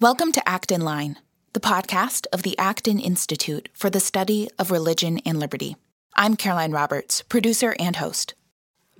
Welcome 0.00 0.30
to 0.30 0.48
Acton 0.48 0.82
Line, 0.82 1.18
the 1.54 1.58
podcast 1.58 2.26
of 2.32 2.44
the 2.44 2.56
Acton 2.56 3.00
Institute 3.00 3.68
for 3.72 3.90
the 3.90 3.98
Study 3.98 4.48
of 4.56 4.70
Religion 4.70 5.18
and 5.26 5.40
Liberty. 5.40 5.74
I'm 6.14 6.36
Caroline 6.36 6.70
Roberts, 6.70 7.22
producer 7.22 7.74
and 7.80 7.96
host. 7.96 8.34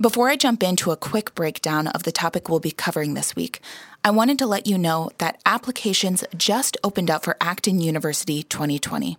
Before 0.00 0.28
I 0.28 0.34
jump 0.34 0.60
into 0.60 0.90
a 0.90 0.96
quick 0.96 1.36
breakdown 1.36 1.86
of 1.86 2.02
the 2.02 2.10
topic 2.10 2.48
we'll 2.48 2.58
be 2.58 2.72
covering 2.72 3.14
this 3.14 3.36
week, 3.36 3.60
I 4.02 4.10
wanted 4.10 4.40
to 4.40 4.46
let 4.46 4.66
you 4.66 4.76
know 4.76 5.10
that 5.18 5.40
applications 5.46 6.24
just 6.36 6.76
opened 6.82 7.12
up 7.12 7.22
for 7.22 7.36
Acton 7.40 7.78
University 7.78 8.42
2020. 8.42 9.18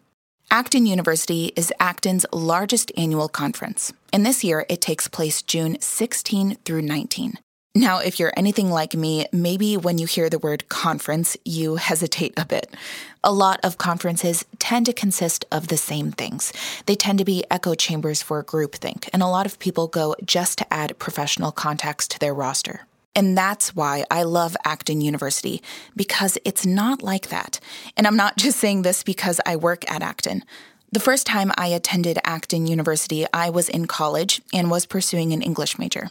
Acton 0.52 0.86
University 0.86 1.54
is 1.56 1.72
Acton's 1.80 2.26
largest 2.34 2.92
annual 2.98 3.30
conference, 3.30 3.94
and 4.12 4.26
this 4.26 4.44
year 4.44 4.66
it 4.68 4.82
takes 4.82 5.08
place 5.08 5.42
June 5.42 5.80
16 5.80 6.56
through 6.66 6.82
19. 6.82 7.36
Now, 7.80 8.00
if 8.00 8.20
you're 8.20 8.34
anything 8.36 8.70
like 8.70 8.94
me, 8.94 9.26
maybe 9.32 9.78
when 9.78 10.00
you 10.00 10.06
hear 10.06 10.30
the 10.30 10.38
word 10.38 10.68
conference, 10.68 11.38
you 11.46 11.78
hesitate 11.78 12.34
a 12.36 12.46
bit. 12.46 12.76
A 13.24 13.32
lot 13.32 13.62
of 13.64 13.78
conferences 13.78 14.44
tend 14.60 14.86
to 14.88 14.92
consist 14.92 15.46
of 15.50 15.70
the 15.70 15.78
same 15.78 16.12
things. 16.12 16.52
They 16.88 16.96
tend 16.96 17.20
to 17.20 17.24
be 17.24 17.46
echo 17.50 17.76
chambers 17.76 18.22
for 18.22 18.44
groupthink, 18.44 19.08
and 19.14 19.24
a 19.24 19.28
lot 19.28 19.46
of 19.46 19.60
people 19.60 19.88
go 19.88 20.14
just 20.26 20.58
to 20.58 20.74
add 20.74 21.00
professional 21.00 21.54
contacts 21.54 22.06
to 22.10 22.20
their 22.20 22.34
roster. 22.34 22.86
And 23.16 23.38
that's 23.38 23.74
why 23.74 24.04
I 24.12 24.24
love 24.24 24.58
Acton 24.66 25.00
University, 25.00 25.64
because 25.96 26.38
it's 26.44 26.66
not 26.66 27.02
like 27.02 27.30
that. 27.30 27.62
And 27.96 28.06
I'm 28.06 28.18
not 28.18 28.36
just 28.46 28.60
saying 28.60 28.82
this 28.82 29.04
because 29.04 29.40
I 29.46 29.56
work 29.56 29.90
at 29.90 30.02
Acton. 30.02 30.44
The 30.92 31.00
first 31.00 31.28
time 31.28 31.52
I 31.56 31.68
attended 31.68 32.18
Acton 32.24 32.66
University, 32.66 33.28
I 33.32 33.52
was 33.52 33.70
in 33.70 33.86
college 33.86 34.42
and 34.52 34.72
was 34.72 34.88
pursuing 34.88 35.34
an 35.34 35.44
English 35.44 35.78
major. 35.78 36.10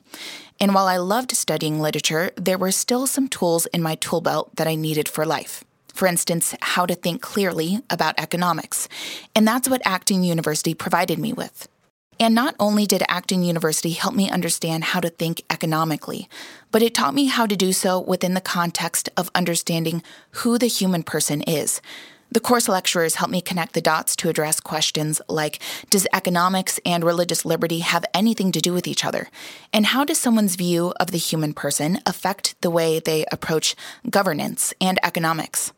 And 0.60 0.72
while 0.72 0.86
I 0.86 0.98
loved 0.98 1.36
studying 1.36 1.80
literature, 1.80 2.30
there 2.36 2.58
were 2.58 2.70
still 2.70 3.08
some 3.08 3.26
tools 3.26 3.66
in 3.66 3.82
my 3.82 3.96
tool 3.96 4.20
belt 4.20 4.54
that 4.54 4.68
I 4.68 4.76
needed 4.76 5.08
for 5.08 5.26
life. 5.26 5.64
For 5.92 6.06
instance, 6.06 6.54
how 6.60 6.86
to 6.86 6.94
think 6.94 7.22
clearly 7.22 7.82
about 7.90 8.20
economics. 8.20 8.88
And 9.34 9.48
that's 9.48 9.68
what 9.68 9.82
Acton 9.84 10.22
University 10.22 10.74
provided 10.74 11.18
me 11.18 11.32
with. 11.32 11.66
And 12.20 12.32
not 12.32 12.54
only 12.60 12.86
did 12.86 13.02
Acton 13.08 13.42
University 13.42 13.90
help 13.90 14.14
me 14.14 14.30
understand 14.30 14.84
how 14.84 15.00
to 15.00 15.10
think 15.10 15.42
economically, 15.50 16.28
but 16.70 16.82
it 16.82 16.94
taught 16.94 17.14
me 17.14 17.26
how 17.26 17.46
to 17.46 17.56
do 17.56 17.72
so 17.72 17.98
within 17.98 18.34
the 18.34 18.40
context 18.40 19.08
of 19.16 19.28
understanding 19.34 20.04
who 20.42 20.56
the 20.56 20.66
human 20.68 21.02
person 21.02 21.42
is 21.42 21.80
the 22.30 22.40
course 22.40 22.68
lecturers 22.68 23.16
help 23.16 23.30
me 23.30 23.40
connect 23.40 23.72
the 23.72 23.80
dots 23.80 24.14
to 24.16 24.28
address 24.28 24.60
questions 24.60 25.20
like 25.28 25.60
Does 25.90 26.06
economics 26.12 26.78
and 26.84 27.02
religious 27.02 27.44
liberty 27.44 27.78
have 27.80 28.04
anything 28.12 28.52
to 28.52 28.60
do 28.60 28.72
with 28.72 28.86
each 28.86 29.04
other? 29.04 29.28
And 29.72 29.86
how 29.86 30.04
does 30.04 30.18
someone's 30.18 30.56
view 30.56 30.92
of 31.00 31.10
the 31.10 31.18
human 31.18 31.54
person 31.54 32.00
affect 32.04 32.60
the 32.60 32.70
way 32.70 33.00
they 33.00 33.24
approach 33.32 33.74
governance 34.10 34.74
and 34.80 34.98
economics? 35.02 35.72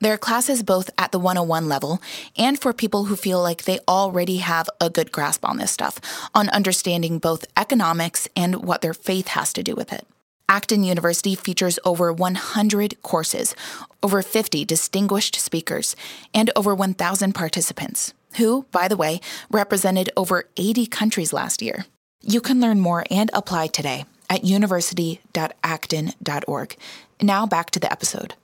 There 0.00 0.12
are 0.12 0.18
classes 0.18 0.64
both 0.64 0.90
at 0.98 1.12
the 1.12 1.20
101 1.20 1.68
level 1.68 2.02
and 2.36 2.60
for 2.60 2.72
people 2.72 3.04
who 3.04 3.14
feel 3.14 3.40
like 3.40 3.62
they 3.62 3.78
already 3.86 4.38
have 4.38 4.68
a 4.80 4.90
good 4.90 5.12
grasp 5.12 5.44
on 5.44 5.58
this 5.58 5.70
stuff, 5.70 6.00
on 6.34 6.48
understanding 6.48 7.20
both 7.20 7.44
economics 7.56 8.26
and 8.34 8.64
what 8.64 8.80
their 8.80 8.94
faith 8.94 9.28
has 9.28 9.52
to 9.52 9.62
do 9.62 9.76
with 9.76 9.92
it. 9.92 10.04
Acton 10.52 10.84
University 10.84 11.34
features 11.34 11.78
over 11.82 12.12
100 12.12 13.00
courses, 13.00 13.56
over 14.02 14.20
50 14.20 14.66
distinguished 14.66 15.36
speakers, 15.36 15.96
and 16.34 16.50
over 16.54 16.74
1,000 16.74 17.32
participants, 17.32 18.12
who, 18.36 18.66
by 18.70 18.86
the 18.86 18.98
way, 18.98 19.22
represented 19.50 20.10
over 20.14 20.44
80 20.58 20.84
countries 20.88 21.32
last 21.32 21.62
year. 21.62 21.86
You 22.20 22.42
can 22.42 22.60
learn 22.60 22.80
more 22.80 23.06
and 23.10 23.30
apply 23.32 23.68
today 23.68 24.04
at 24.28 24.44
university.acton.org. 24.44 26.76
Now 27.22 27.46
back 27.46 27.70
to 27.70 27.80
the 27.80 27.90
episode. 27.90 28.34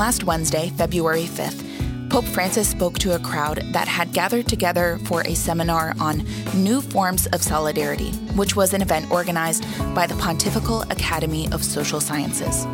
Last 0.00 0.24
Wednesday, 0.24 0.70
February 0.78 1.24
5th, 1.24 2.08
Pope 2.08 2.24
Francis 2.24 2.70
spoke 2.70 2.98
to 3.00 3.16
a 3.16 3.18
crowd 3.18 3.58
that 3.74 3.86
had 3.86 4.14
gathered 4.14 4.48
together 4.48 4.98
for 5.04 5.20
a 5.26 5.34
seminar 5.34 5.94
on 6.00 6.24
new 6.54 6.80
forms 6.80 7.26
of 7.26 7.42
solidarity, 7.42 8.12
which 8.34 8.56
was 8.56 8.72
an 8.72 8.80
event 8.80 9.10
organized 9.10 9.62
by 9.94 10.06
the 10.06 10.14
Pontifical 10.14 10.80
Academy 10.90 11.52
of 11.52 11.62
Social 11.62 12.00
Sciences. 12.00 12.66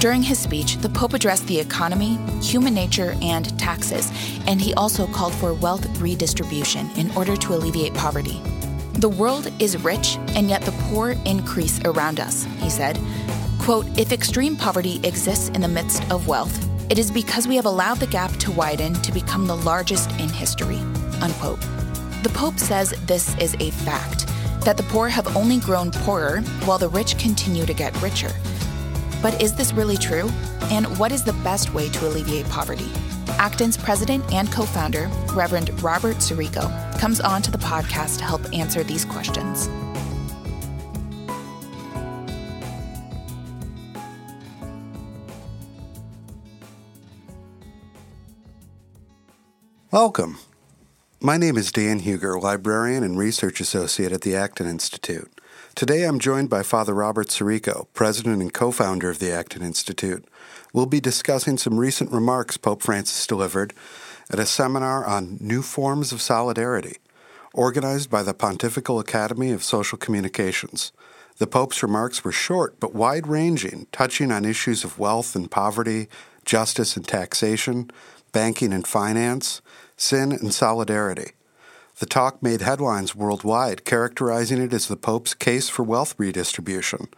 During 0.00 0.24
his 0.24 0.40
speech, 0.40 0.78
the 0.78 0.88
Pope 0.88 1.14
addressed 1.14 1.46
the 1.46 1.60
economy, 1.60 2.16
human 2.40 2.74
nature, 2.74 3.14
and 3.22 3.56
taxes, 3.60 4.10
and 4.48 4.60
he 4.60 4.74
also 4.74 5.06
called 5.06 5.36
for 5.36 5.54
wealth 5.54 5.86
redistribution 6.00 6.90
in 6.96 7.12
order 7.12 7.36
to 7.36 7.54
alleviate 7.54 7.94
poverty. 7.94 8.42
The 8.94 9.08
world 9.08 9.52
is 9.60 9.80
rich, 9.84 10.16
and 10.34 10.50
yet 10.50 10.62
the 10.62 10.74
poor 10.90 11.12
increase 11.26 11.80
around 11.84 12.18
us, 12.18 12.42
he 12.58 12.68
said. 12.68 12.98
Quote, 13.60 13.86
if 13.96 14.10
extreme 14.10 14.56
poverty 14.56 14.98
exists 15.04 15.48
in 15.50 15.60
the 15.60 15.68
midst 15.68 16.02
of 16.10 16.26
wealth, 16.26 16.71
it 16.92 16.98
is 16.98 17.10
because 17.10 17.48
we 17.48 17.56
have 17.56 17.64
allowed 17.64 17.96
the 17.96 18.06
gap 18.06 18.30
to 18.32 18.52
widen 18.52 18.92
to 18.92 19.12
become 19.12 19.46
the 19.46 19.56
largest 19.56 20.10
in 20.20 20.28
history. 20.28 20.76
Unquote. 21.22 21.58
The 22.22 22.30
Pope 22.34 22.58
says 22.58 22.90
this 23.06 23.34
is 23.38 23.56
a 23.60 23.70
fact, 23.70 24.26
that 24.66 24.76
the 24.76 24.82
poor 24.82 25.08
have 25.08 25.34
only 25.34 25.58
grown 25.58 25.90
poorer 25.90 26.42
while 26.66 26.76
the 26.76 26.90
rich 26.90 27.16
continue 27.16 27.64
to 27.64 27.72
get 27.72 27.98
richer. 28.02 28.30
But 29.22 29.40
is 29.40 29.54
this 29.54 29.72
really 29.72 29.96
true? 29.96 30.28
And 30.64 30.86
what 30.98 31.12
is 31.12 31.24
the 31.24 31.32
best 31.42 31.72
way 31.72 31.88
to 31.88 32.06
alleviate 32.06 32.46
poverty? 32.50 32.90
Acton's 33.38 33.78
president 33.78 34.30
and 34.30 34.52
co 34.52 34.66
founder, 34.66 35.08
Reverend 35.32 35.82
Robert 35.82 36.16
Sirico, 36.16 36.68
comes 37.00 37.20
on 37.20 37.40
to 37.40 37.50
the 37.50 37.56
podcast 37.56 38.18
to 38.18 38.24
help 38.24 38.42
answer 38.52 38.84
these 38.84 39.06
questions. 39.06 39.70
Welcome. 49.92 50.38
My 51.20 51.36
name 51.36 51.58
is 51.58 51.70
Dan 51.70 51.98
Hugger, 51.98 52.40
librarian 52.40 53.04
and 53.04 53.18
research 53.18 53.60
associate 53.60 54.10
at 54.10 54.22
the 54.22 54.34
Acton 54.34 54.66
Institute. 54.66 55.30
Today 55.74 56.04
I'm 56.04 56.18
joined 56.18 56.48
by 56.48 56.62
Father 56.62 56.94
Robert 56.94 57.28
Sirico, 57.28 57.88
president 57.92 58.40
and 58.40 58.54
co 58.54 58.70
founder 58.70 59.10
of 59.10 59.18
the 59.18 59.30
Acton 59.30 59.62
Institute. 59.62 60.24
We'll 60.72 60.86
be 60.86 60.98
discussing 60.98 61.58
some 61.58 61.78
recent 61.78 62.10
remarks 62.10 62.56
Pope 62.56 62.80
Francis 62.80 63.26
delivered 63.26 63.74
at 64.30 64.38
a 64.38 64.46
seminar 64.46 65.04
on 65.04 65.36
new 65.42 65.60
forms 65.60 66.10
of 66.10 66.22
solidarity, 66.22 66.96
organized 67.52 68.08
by 68.08 68.22
the 68.22 68.32
Pontifical 68.32 68.98
Academy 68.98 69.50
of 69.50 69.62
Social 69.62 69.98
Communications. 69.98 70.92
The 71.36 71.46
Pope's 71.46 71.82
remarks 71.82 72.24
were 72.24 72.32
short 72.32 72.80
but 72.80 72.94
wide 72.94 73.26
ranging, 73.26 73.88
touching 73.92 74.32
on 74.32 74.46
issues 74.46 74.84
of 74.84 74.98
wealth 74.98 75.36
and 75.36 75.50
poverty, 75.50 76.08
justice 76.46 76.96
and 76.96 77.06
taxation, 77.06 77.90
banking 78.32 78.72
and 78.72 78.86
finance, 78.86 79.60
sin 80.02 80.32
and 80.32 80.52
solidarity. 80.52 81.32
The 81.98 82.06
talk 82.06 82.42
made 82.42 82.60
headlines 82.60 83.14
worldwide, 83.14 83.84
characterizing 83.84 84.60
it 84.60 84.72
as 84.72 84.88
the 84.88 84.96
Pope's 84.96 85.34
case 85.34 85.68
for 85.68 85.84
wealth 85.84 86.14
redistribution. 86.18 87.08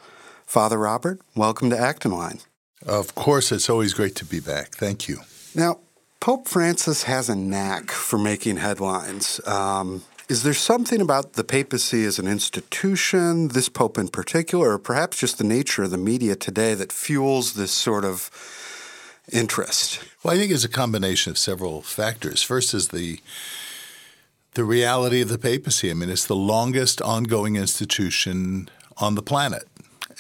Father 0.45 0.79
Robert, 0.79 1.21
welcome 1.35 1.71
to 1.71 1.79
Acton 1.79 2.13
Line. 2.13 2.41
Of 2.87 3.15
course, 3.15 3.51
it's 3.51 3.71
always 3.71 3.95
great 3.95 4.15
to 4.17 4.27
be 4.27 4.41
back. 4.41 4.75
Thank 4.75 5.09
you. 5.09 5.21
Now, 5.55 5.81
Pope 6.21 6.47
Francis 6.49 7.05
has 7.05 7.31
a 7.31 7.35
knack 7.35 7.91
for 7.91 8.19
making 8.19 8.59
headlines. 8.59 9.41
Um, 9.47 10.03
is 10.29 10.43
there 10.43 10.55
something 10.55 11.01
about 11.01 11.35
the 11.35 11.45
papacy 11.45 12.05
as 12.05 12.19
an 12.19 12.27
institution, 12.27 13.49
this 13.49 13.69
pope 13.71 13.97
in 13.97 14.09
particular, 14.09 14.73
or 14.73 14.79
perhaps 14.79 15.19
just 15.19 15.39
the 15.39 15.45
nature 15.45 15.85
of 15.85 15.91
the 15.91 15.99
media 15.99 16.37
today 16.37 16.75
that 16.75 16.93
fuels 16.93 17.55
this 17.55 17.73
sort 17.73 18.05
of 18.05 18.31
interest? 19.33 20.01
Well, 20.25 20.33
I 20.33 20.39
think 20.39 20.53
it's 20.53 20.65
a 20.65 20.71
combination 20.71 21.33
of 21.33 21.37
several 21.37 21.83
factors. 21.83 22.43
First 22.43 22.73
is 22.73 22.89
the 22.89 23.21
the 24.55 24.65
reality 24.65 25.21
of 25.21 25.29
the 25.29 25.37
papacy. 25.37 25.91
I 25.91 25.95
mean, 25.95 26.09
it's 26.09 26.27
the 26.27 26.35
longest 26.35 27.03
ongoing 27.03 27.57
institution 27.57 28.71
on 28.97 29.17
the 29.17 29.23
planet. 29.23 29.69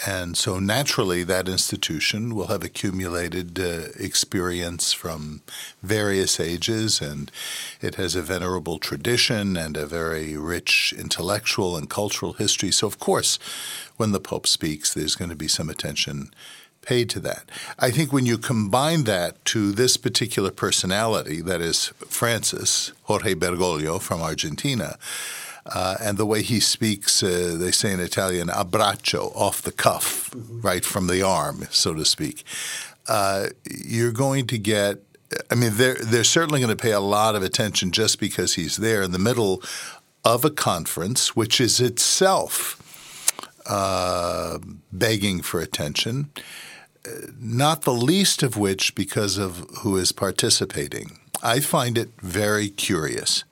And 0.07 0.37
so 0.37 0.59
naturally, 0.59 1.23
that 1.23 1.49
institution 1.49 2.35
will 2.35 2.49
have 2.49 2.65
accumulated 2.65 3.59
uh, 3.59 3.93
experience 3.99 4.93
from 4.93 5.41
various 5.83 6.39
ages, 6.41 7.01
and 7.01 7.31
it 7.81 7.95
has 7.95 8.15
a 8.15 8.23
venerable 8.23 8.79
tradition 8.79 9.57
and 9.57 9.77
a 9.77 9.87
very 9.87 10.37
rich 10.37 10.93
intellectual 10.99 11.77
and 11.77 11.89
cultural 11.89 12.35
history. 12.35 12.73
So, 12.73 12.89
of 12.89 12.99
course, 12.99 13.39
when 13.97 14.13
the 14.13 14.21
Pope 14.21 14.49
speaks, 14.49 14.93
there's 14.93 15.15
going 15.15 15.31
to 15.31 15.37
be 15.37 15.49
some 15.49 15.71
attention 15.71 16.35
paid 16.85 17.11
to 17.11 17.21
that. 17.21 17.45
I 17.79 17.91
think 17.91 18.13
when 18.13 18.27
you 18.27 18.39
combine 18.39 19.05
that 19.05 19.45
to 19.47 19.73
this 19.73 19.97
particular 19.97 20.51
personality, 20.51 21.41
that 21.43 21.61
is 21.61 21.89
Francis, 22.09 22.93
Jorge 23.05 23.35
Bergoglio 23.35 24.01
from 24.01 24.21
Argentina, 24.21 24.99
uh, 25.67 25.97
and 26.01 26.19
the 26.19 26.27
way 26.27 26.43
he 26.43 26.61
speaks, 26.61 27.23
uh, 27.23 27.57
they 27.59 27.71
say 27.71 27.93
in 27.93 28.01
Italian, 28.01 28.51
a 28.51 28.65
braccio, 28.65 29.33
off 29.35 29.63
the 29.63 29.73
cuff, 29.73 30.31
mm-hmm. 30.31 30.61
right 30.61 30.85
from 30.85 31.07
the 31.07 31.23
arm, 31.23 31.67
so 31.71 31.95
to 31.95 32.05
speak, 32.05 32.45
uh, 33.09 33.47
you're 33.65 34.13
going 34.13 34.47
to 34.47 34.59
get 34.59 34.99
I 35.51 35.55
mean, 35.55 35.73
they're 35.75 35.97
they're 35.97 36.25
certainly 36.25 36.61
going 36.61 36.77
to 36.77 36.81
pay 36.81 36.93
a 36.93 37.01
lot 37.01 37.35
of 37.35 37.43
attention 37.43 37.91
just 37.91 38.21
because 38.21 38.55
he's 38.55 38.77
there 38.77 39.03
in 39.03 39.11
the 39.11 39.19
middle 39.19 39.63
of 40.25 40.45
a 40.45 40.51
conference, 40.51 41.35
which 41.35 41.61
is 41.61 41.81
itself 41.81 42.81
uh, 43.67 44.59
begging 44.93 45.43
for 45.43 45.61
attention. 45.61 46.31
Not 47.39 47.83
the 47.83 47.93
least 47.93 48.43
of 48.43 48.57
which 48.57 48.95
because 48.95 49.37
of 49.39 49.59
who 49.81 49.97
is 49.97 50.13
participating. 50.13 51.19
I 51.43 51.61
find 51.61 51.99
it 51.99 52.11
very 52.21 52.69
curious 52.69 53.45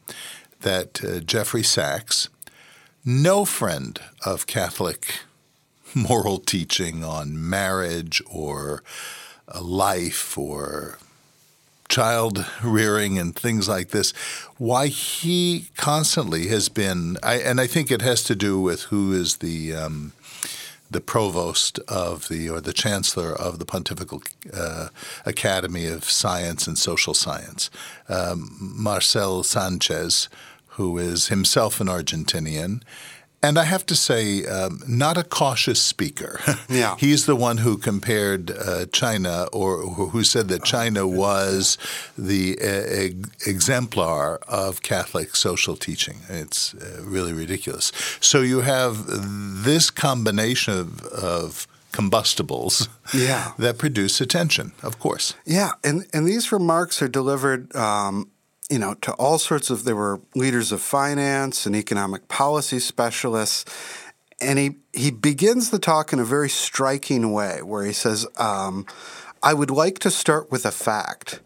that 0.61 1.05
uh, 1.05 1.21
Jeffrey 1.21 1.63
Sachs, 1.63 2.29
no 3.05 3.45
friend 3.45 4.01
of 4.25 4.47
Catholic 4.47 5.21
moral 5.95 6.39
teaching 6.39 7.05
on 7.05 7.49
marriage 7.49 8.23
or 8.31 8.83
life 9.61 10.39
or 10.39 10.99
child 11.89 12.47
rearing 12.65 13.19
and 13.19 13.37
things 13.37 13.69
like 13.69 13.91
this, 13.91 14.13
why 14.57 14.87
he 14.87 15.67
constantly 15.77 16.47
has 16.47 16.71
been, 16.71 17.19
I, 17.23 17.35
and 17.35 17.61
I 17.61 17.67
think 17.67 17.91
it 17.91 18.01
has 18.01 18.23
to 18.25 18.35
do 18.35 18.59
with 18.59 18.85
who 18.85 19.13
is 19.13 19.37
the 19.37 19.75
um, 19.75 20.13
the 20.93 21.01
provost 21.01 21.79
of 21.89 22.29
the 22.29 22.49
or 22.49 22.61
the 22.61 22.73
chancellor 22.73 23.33
of 23.33 23.59
the 23.59 23.65
Pontifical 23.65 24.23
uh, 24.53 24.89
Academy 25.25 25.87
of 25.87 26.05
Science 26.05 26.67
and 26.67 26.79
Social 26.79 27.15
Science, 27.15 27.71
um, 28.09 28.57
Marcel 28.61 29.43
Sanchez, 29.43 30.29
who 30.69 30.99
is 30.99 31.29
himself 31.29 31.81
an 31.81 31.89
Argentinian 31.89 32.83
and 33.43 33.59
I 33.59 33.65
have 33.65 33.85
to 33.87 33.97
say, 33.97 34.47
um, 34.47 34.81
not 34.87 35.19
a 35.19 35.25
cautious 35.25 35.83
speaker. 35.83 36.41
Yeah. 36.69 36.97
He's 36.99 37.27
the 37.27 37.37
one 37.37 37.59
who 37.59 37.77
compared 37.77 38.51
uh, 38.51 38.87
China, 38.93 39.47
or 39.53 39.79
who 39.83 40.25
said 40.25 40.49
that 40.49 40.65
China 40.65 41.07
was 41.07 41.77
the 42.17 42.57
uh, 42.61 43.47
exemplar 43.47 44.39
of 44.49 44.81
Catholic 44.83 45.37
social 45.37 45.77
teaching. 45.77 46.21
It's 46.29 46.73
uh, 46.75 47.03
really 47.03 47.33
ridiculous. 47.33 47.93
So 48.21 48.41
you 48.41 48.61
have 48.61 49.07
this 49.65 49.91
combination 49.91 50.79
of, 50.79 51.03
of 51.07 51.67
combustibles 51.93 52.89
yeah. 53.15 53.53
that 53.59 53.79
produce 53.79 54.21
attention, 54.21 54.73
of 54.83 54.99
course. 54.99 55.35
Yeah, 55.45 55.73
and, 55.85 56.07
and 56.13 56.27
these 56.27 56.51
remarks 56.53 57.03
are 57.03 57.09
delivered 57.09 57.75
um, 57.77 58.31
you 58.73 58.79
know, 58.79 58.95
to 58.95 59.13
all 59.15 59.39
sorts 59.39 59.69
of, 59.69 59.85
there 59.85 59.95
were 59.95 60.23
leaders 60.35 60.73
of 60.73 60.81
finance 60.81 61.67
and 61.67 61.77
economic 61.77 62.27
policy 62.29 62.79
specialists. 62.79 63.67
And 64.41 64.59
he, 64.59 64.77
he 64.95 65.11
begins 65.11 65.69
the 65.69 65.79
talk 65.79 66.15
in 66.15 66.19
a 66.19 66.25
very 66.25 66.49
striking 66.49 67.33
way 67.33 67.61
where 67.61 67.85
he 67.85 67.93
says, 67.93 68.27
um, 68.39 68.87
I 69.43 69.53
would 69.53 69.71
like 69.71 69.99
to 69.99 70.11
start 70.11 70.51
with 70.51 70.65
a 70.65 70.71
fact. 70.71 71.41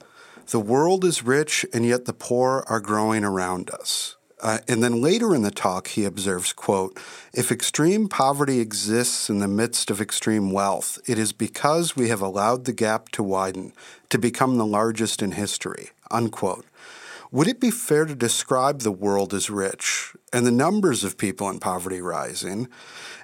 The 0.51 0.61
world 0.61 1.05
is 1.05 1.25
rich, 1.25 1.67
and 1.75 1.85
yet 1.85 2.05
the 2.05 2.13
poor 2.13 2.65
are 2.69 2.79
growing 2.79 3.25
around 3.25 3.71
us. 3.71 4.15
Uh, 4.41 4.59
and 4.69 4.81
then 4.81 5.03
later 5.03 5.35
in 5.35 5.43
the 5.43 5.51
talk, 5.51 5.89
he 5.89 6.05
observes, 6.05 6.53
quote, 6.53 6.97
if 7.35 7.51
extreme 7.51 8.07
poverty 8.07 8.61
exists 8.61 9.29
in 9.29 9.41
the 9.41 9.49
midst 9.49 9.91
of 9.91 10.01
extreme 10.01 10.53
wealth, 10.53 11.01
it 11.07 11.19
is 11.19 11.33
because 11.33 11.97
we 11.97 12.09
have 12.09 12.23
allowed 12.23 12.67
the 12.67 12.73
gap 12.73 13.09
to 13.09 13.25
widen, 13.25 13.73
to 14.11 14.19
become 14.19 14.59
the 14.59 14.67
largest 14.67 15.23
in 15.23 15.33
history, 15.33 15.91
unquote. 16.09 16.65
Would 17.31 17.49
it 17.49 17.61
be 17.61 17.71
fair 17.71 18.05
to 18.05 18.15
describe 18.15 18.81
the 18.81 18.93
world 18.93 19.35
as 19.35 19.51
rich 19.51 20.15
and 20.33 20.47
the 20.47 20.51
numbers 20.53 21.05
of 21.05 21.19
people 21.19 21.49
in 21.51 21.59
poverty 21.59 22.01
rising? 22.01 22.69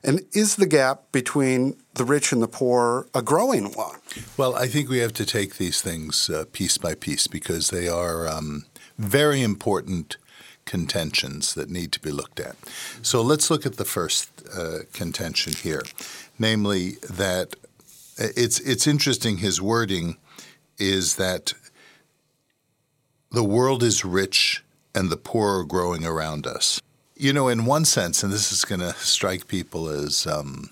And 0.03 0.23
is 0.33 0.57
the 0.57 0.67
gap 0.67 1.13
between 1.13 1.77
the 1.95 2.05
rich 2.05 2.33
and 2.33 2.43
the 2.43 2.49
poor 2.49 3.07
a 3.15 3.23
growing 3.23 3.73
one? 3.73 4.01
Well, 4.37 4.55
I 4.57 4.67
think 4.67 4.89
we 4.89 4.99
have 4.99 5.13
to 5.15 5.27
take 5.27 5.57
these 5.57 5.81
things 5.81 6.29
uh, 6.29 6.45
piece 6.53 6.79
by 6.79 6.95
piece 6.95 7.27
because 7.27 7.71
they 7.71 7.89
are 7.89 8.29
um, 8.29 8.65
very 8.99 9.43
important 9.43 10.17
contentions 10.65 11.55
that 11.55 11.71
need 11.71 11.93
to 11.93 12.01
be 12.01 12.11
looked 12.11 12.41
at. 12.41 12.57
So 13.03 13.23
let's 13.23 13.51
look 13.51 13.67
at 13.67 13.77
the 13.77 13.85
first 13.85 14.31
uh, 14.57 14.79
contention 14.93 15.53
here, 15.55 15.83
namely 16.39 16.93
that 17.11 17.57
uh, 18.19 18.29
it's 18.37 18.61
it's 18.61 18.87
interesting. 18.87 19.39
His 19.39 19.61
wording 19.61 20.17
is 20.79 21.17
that 21.17 21.55
the 23.33 23.45
world 23.45 23.83
is 23.83 24.05
rich 24.05 24.63
and 24.95 25.11
the 25.11 25.17
poor 25.17 25.61
are 25.61 25.65
growing 25.65 26.05
around 26.05 26.47
us. 26.47 26.81
You 27.17 27.33
know, 27.33 27.49
in 27.49 27.65
one 27.65 27.85
sense, 27.85 28.23
and 28.23 28.33
this 28.33 28.53
is 28.53 28.65
going 28.65 28.81
to 28.81 28.95
strike 28.95 29.47
people 29.47 29.89
as 29.89 30.27
um, 30.27 30.71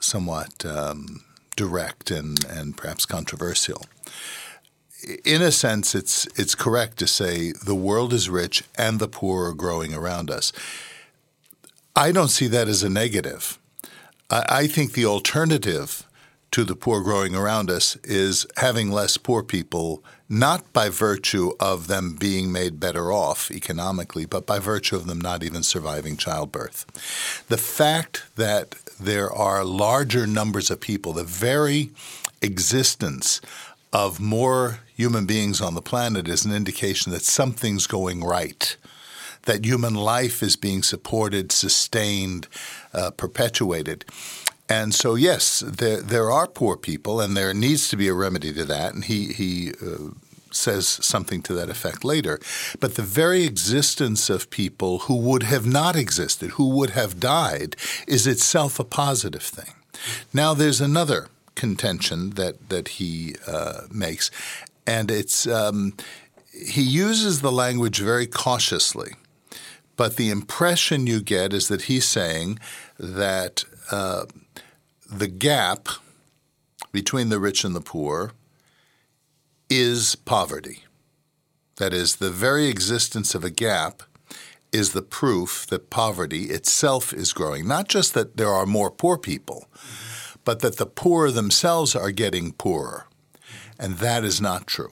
somewhat 0.00 0.64
um, 0.64 1.24
direct 1.56 2.10
and, 2.10 2.44
and 2.44 2.76
perhaps 2.76 3.04
controversial. 3.04 3.84
In 5.24 5.42
a 5.42 5.52
sense, 5.52 5.94
it's 5.94 6.26
it's 6.36 6.56
correct 6.56 6.98
to 6.98 7.06
say 7.06 7.52
the 7.52 7.74
world 7.74 8.12
is 8.12 8.28
rich 8.28 8.64
and 8.76 8.98
the 8.98 9.06
poor 9.06 9.48
are 9.48 9.54
growing 9.54 9.94
around 9.94 10.30
us. 10.30 10.52
I 11.94 12.10
don't 12.10 12.28
see 12.28 12.48
that 12.48 12.68
as 12.68 12.82
a 12.82 12.88
negative. 12.88 13.58
I, 14.28 14.44
I 14.48 14.66
think 14.66 14.92
the 14.92 15.06
alternative 15.06 16.07
to 16.50 16.64
the 16.64 16.76
poor 16.76 17.02
growing 17.02 17.34
around 17.34 17.70
us 17.70 17.96
is 18.04 18.46
having 18.56 18.90
less 18.90 19.16
poor 19.16 19.42
people, 19.42 20.02
not 20.28 20.72
by 20.72 20.88
virtue 20.88 21.52
of 21.60 21.86
them 21.86 22.14
being 22.14 22.50
made 22.50 22.80
better 22.80 23.12
off 23.12 23.50
economically, 23.50 24.24
but 24.24 24.46
by 24.46 24.58
virtue 24.58 24.96
of 24.96 25.06
them 25.06 25.20
not 25.20 25.42
even 25.42 25.62
surviving 25.62 26.16
childbirth. 26.16 26.86
The 27.48 27.58
fact 27.58 28.24
that 28.36 28.76
there 29.00 29.30
are 29.30 29.64
larger 29.64 30.26
numbers 30.26 30.70
of 30.70 30.80
people, 30.80 31.12
the 31.12 31.24
very 31.24 31.90
existence 32.42 33.40
of 33.92 34.20
more 34.20 34.80
human 34.96 35.26
beings 35.26 35.60
on 35.60 35.74
the 35.74 35.82
planet 35.82 36.28
is 36.28 36.44
an 36.44 36.54
indication 36.54 37.12
that 37.12 37.22
something's 37.22 37.86
going 37.86 38.22
right. 38.22 38.76
That 39.42 39.64
human 39.64 39.94
life 39.94 40.42
is 40.42 40.56
being 40.56 40.82
supported, 40.82 41.52
sustained, 41.52 42.48
uh, 42.92 43.12
perpetuated. 43.12 44.04
And 44.68 44.94
so, 44.94 45.14
yes, 45.14 45.60
there 45.60 46.02
there 46.02 46.30
are 46.30 46.46
poor 46.46 46.76
people, 46.76 47.20
and 47.20 47.36
there 47.36 47.54
needs 47.54 47.88
to 47.88 47.96
be 47.96 48.08
a 48.08 48.14
remedy 48.14 48.52
to 48.52 48.64
that. 48.64 48.94
And 48.94 49.04
he 49.04 49.32
he 49.32 49.72
uh, 49.82 50.10
says 50.50 50.86
something 50.86 51.42
to 51.42 51.54
that 51.54 51.70
effect 51.70 52.04
later. 52.04 52.38
But 52.80 52.94
the 52.94 53.02
very 53.02 53.44
existence 53.44 54.28
of 54.28 54.50
people 54.50 55.00
who 55.00 55.16
would 55.16 55.44
have 55.44 55.66
not 55.66 55.96
existed, 55.96 56.52
who 56.52 56.68
would 56.70 56.90
have 56.90 57.20
died, 57.20 57.76
is 58.06 58.26
itself 58.26 58.78
a 58.78 58.84
positive 58.84 59.42
thing. 59.42 59.74
Now, 60.32 60.54
there's 60.54 60.80
another 60.80 61.28
contention 61.54 62.30
that 62.30 62.68
that 62.68 62.88
he 62.88 63.36
uh, 63.46 63.82
makes, 63.90 64.30
and 64.86 65.10
it's 65.10 65.46
um, 65.46 65.94
he 66.52 66.82
uses 66.82 67.40
the 67.40 67.52
language 67.52 68.00
very 68.00 68.26
cautiously. 68.26 69.12
But 69.96 70.16
the 70.16 70.30
impression 70.30 71.08
you 71.08 71.20
get 71.20 71.52
is 71.52 71.66
that 71.68 71.82
he's 71.82 72.04
saying 72.04 72.60
that 72.98 73.64
the 73.90 75.28
gap 75.28 75.88
between 76.92 77.28
the 77.28 77.40
rich 77.40 77.64
and 77.64 77.74
the 77.74 77.80
poor 77.80 78.32
is 79.70 80.14
poverty. 80.14 80.84
That 81.76 81.92
is, 81.92 82.16
the 82.16 82.30
very 82.30 82.66
existence 82.66 83.34
of 83.34 83.44
a 83.44 83.50
gap 83.50 84.02
is 84.72 84.92
the 84.92 85.02
proof 85.02 85.66
that 85.68 85.90
poverty 85.90 86.44
itself 86.44 87.12
is 87.12 87.32
growing. 87.32 87.66
Not 87.68 87.88
just 87.88 88.14
that 88.14 88.36
there 88.36 88.52
are 88.52 88.66
more 88.66 88.90
poor 88.90 89.16
people, 89.16 89.68
but 90.44 90.60
that 90.60 90.76
the 90.76 90.86
poor 90.86 91.30
themselves 91.30 91.94
are 91.94 92.10
getting 92.10 92.52
poorer. 92.52 93.06
And 93.78 93.98
that 93.98 94.24
is 94.24 94.40
not 94.40 94.66
true. 94.66 94.90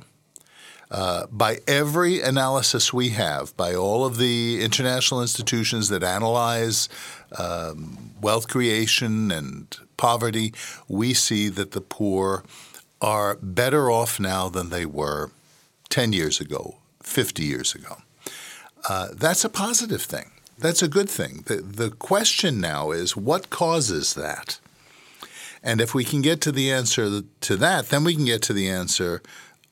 Uh, 0.88 1.26
by 1.32 1.58
every 1.66 2.20
analysis 2.20 2.92
we 2.92 3.08
have, 3.08 3.56
by 3.56 3.74
all 3.74 4.04
of 4.04 4.18
the 4.18 4.62
international 4.62 5.20
institutions 5.20 5.88
that 5.88 6.04
analyze 6.04 6.88
um, 7.38 8.12
wealth 8.20 8.48
creation 8.48 9.32
and 9.32 9.76
poverty, 9.96 10.54
we 10.88 11.12
see 11.12 11.48
that 11.48 11.72
the 11.72 11.80
poor 11.80 12.44
are 13.00 13.36
better 13.42 13.90
off 13.90 14.20
now 14.20 14.48
than 14.48 14.70
they 14.70 14.86
were 14.86 15.30
10 15.88 16.12
years 16.12 16.40
ago, 16.40 16.76
50 17.02 17.42
years 17.42 17.74
ago. 17.74 17.98
Uh, 18.88 19.08
that's 19.12 19.44
a 19.44 19.48
positive 19.48 20.02
thing. 20.02 20.30
That's 20.58 20.82
a 20.82 20.88
good 20.88 21.10
thing. 21.10 21.42
The, 21.46 21.56
the 21.56 21.90
question 21.90 22.60
now 22.60 22.92
is 22.92 23.16
what 23.16 23.50
causes 23.50 24.14
that? 24.14 24.60
And 25.62 25.80
if 25.80 25.94
we 25.94 26.04
can 26.04 26.22
get 26.22 26.40
to 26.42 26.52
the 26.52 26.70
answer 26.70 27.22
to 27.40 27.56
that, 27.56 27.88
then 27.88 28.04
we 28.04 28.14
can 28.14 28.24
get 28.24 28.40
to 28.42 28.52
the 28.52 28.68
answer 28.68 29.20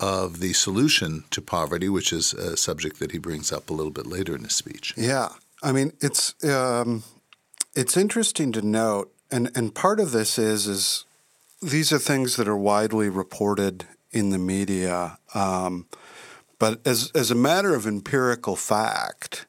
of 0.00 0.40
the 0.40 0.52
solution 0.52 1.24
to 1.30 1.40
poverty, 1.40 1.88
which 1.88 2.12
is 2.12 2.32
a 2.32 2.56
subject 2.56 2.98
that 2.98 3.12
he 3.12 3.18
brings 3.18 3.52
up 3.52 3.70
a 3.70 3.72
little 3.72 3.92
bit 3.92 4.06
later 4.06 4.34
in 4.34 4.44
his 4.44 4.54
speech. 4.54 4.94
Yeah. 4.96 5.30
I 5.62 5.72
mean, 5.72 5.92
it's 6.00 6.34
um, 6.44 7.04
it's 7.74 7.96
interesting 7.96 8.52
to 8.52 8.62
note, 8.62 9.12
and, 9.30 9.50
and 9.56 9.74
part 9.74 9.98
of 9.98 10.12
this 10.12 10.38
is 10.38 10.66
is 10.66 11.04
these 11.62 11.92
are 11.92 11.98
things 11.98 12.36
that 12.36 12.46
are 12.46 12.56
widely 12.56 13.08
reported 13.08 13.86
in 14.12 14.30
the 14.30 14.38
media, 14.38 15.18
um, 15.34 15.86
but 16.58 16.86
as 16.86 17.10
as 17.14 17.30
a 17.30 17.34
matter 17.34 17.74
of 17.74 17.86
empirical 17.86 18.56
fact, 18.56 19.46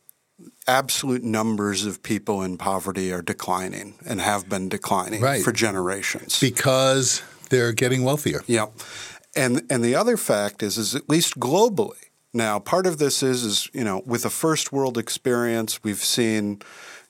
absolute 0.68 1.24
numbers 1.24 1.86
of 1.86 2.02
people 2.02 2.42
in 2.42 2.58
poverty 2.58 3.12
are 3.12 3.22
declining 3.22 3.96
and 4.06 4.22
have 4.22 4.48
been 4.50 4.70
declining 4.70 5.22
right. 5.22 5.44
for 5.44 5.52
generations 5.52 6.40
because 6.40 7.22
they're 7.50 7.74
getting 7.74 8.04
wealthier. 8.04 8.42
Yep. 8.48 8.72
And 9.36 9.64
and 9.70 9.84
the 9.84 9.96
other 9.96 10.18
fact 10.18 10.64
is 10.64 10.78
is 10.78 10.96
at 10.96 11.10
least 11.10 11.40
globally. 11.40 12.10
Now, 12.34 12.60
part 12.60 12.86
of 12.86 12.98
this 12.98 13.24
is 13.24 13.44
is 13.44 13.70
you 13.74 13.84
know 13.84 14.04
with 14.06 14.26
a 14.26 14.30
first 14.30 14.72
world 14.72 14.98
experience, 14.98 15.84
we've 15.84 16.04
seen 16.04 16.62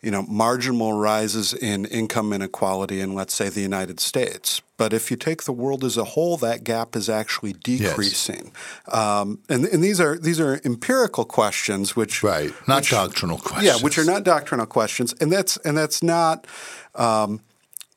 you 0.01 0.12
know 0.12 0.22
marginal 0.24 0.94
rises 0.94 1.53
in 1.53 1.86
income 1.86 2.32
inequality 2.32 3.01
in 3.01 3.15
let's 3.15 3.34
say 3.34 3.50
the 3.50 3.62
United 3.62 4.00
States. 4.00 4.62
But 4.77 4.94
if 4.94 5.10
you 5.10 5.17
take 5.17 5.44
the 5.44 5.53
world 5.53 5.84
as 5.84 5.98
a 5.98 6.03
whole, 6.03 6.38
that 6.38 6.63
gap 6.63 6.96
is 6.96 7.10
actually 7.10 7.53
decreasing. 7.53 8.51
Yes. 8.88 8.96
Um, 8.96 9.39
and, 9.48 9.65
and 9.65 9.84
these 9.84 10.01
are 10.01 10.17
these 10.17 10.39
are 10.39 10.60
empirical 10.65 11.25
questions, 11.25 11.96
which 11.96 12.22
right, 12.22 12.53
not 12.67 12.82
which, 12.82 12.91
doctrinal 12.91 13.38
questions. 13.38 13.65
Yeah, 13.65 13.84
which 13.84 13.98
are 13.98 14.05
not 14.05 14.24
doctrinal 14.24 14.65
questions, 14.65 15.13
and 15.20 15.32
that's 15.32 15.58
and 15.58 15.77
that's 15.77 16.03
not, 16.03 16.46
um, 16.94 17.41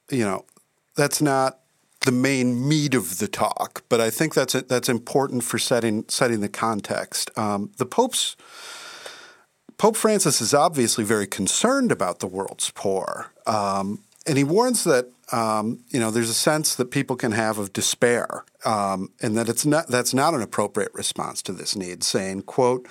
you 0.09 0.25
know, 0.25 0.45
that's 0.95 1.21
not 1.21 1.59
the 2.05 2.13
main 2.13 2.67
meat 2.69 2.95
of 2.95 3.19
the 3.19 3.29
talk, 3.29 3.83
but 3.89 4.01
I 4.01 4.11
think 4.11 4.35
that's 4.35 4.53
that's 4.53 4.89
important 4.89 5.45
for 5.45 5.59
setting 5.59 6.05
setting 6.09 6.41
the 6.41 6.49
context. 6.49 7.31
Um, 7.37 7.71
the 7.77 7.87
Pope's 7.87 8.37
Pope 9.79 9.97
Francis 9.97 10.41
is 10.41 10.55
obviously 10.55 11.05
very 11.05 11.27
concerned 11.27 11.93
about 11.93 12.21
the 12.21 12.27
world's 12.27 12.71
poor, 12.71 13.33
um, 13.47 14.01
and 14.27 14.39
he 14.39 14.45
warns 14.45 14.85
that 14.85 15.07
um, 15.33 15.81
you 15.91 15.99
know 15.99 16.11
there's 16.11 16.31
a 16.31 16.35
sense 16.35 16.75
that 16.77 16.91
people 16.91 17.17
can 17.17 17.33
have 17.33 17.59
of 17.59 17.73
despair, 17.73 18.45
um, 18.65 19.11
and 19.21 19.37
that 19.37 19.49
it's 19.49 19.67
not 19.67 19.89
that's 19.89 20.15
not 20.15 20.35
an 20.35 20.43
appropriate 20.43 20.93
response 20.95 21.43
to 21.43 21.53
this 21.53 21.75
need. 21.75 22.05
Saying, 22.05 22.43
"quote." 22.43 22.87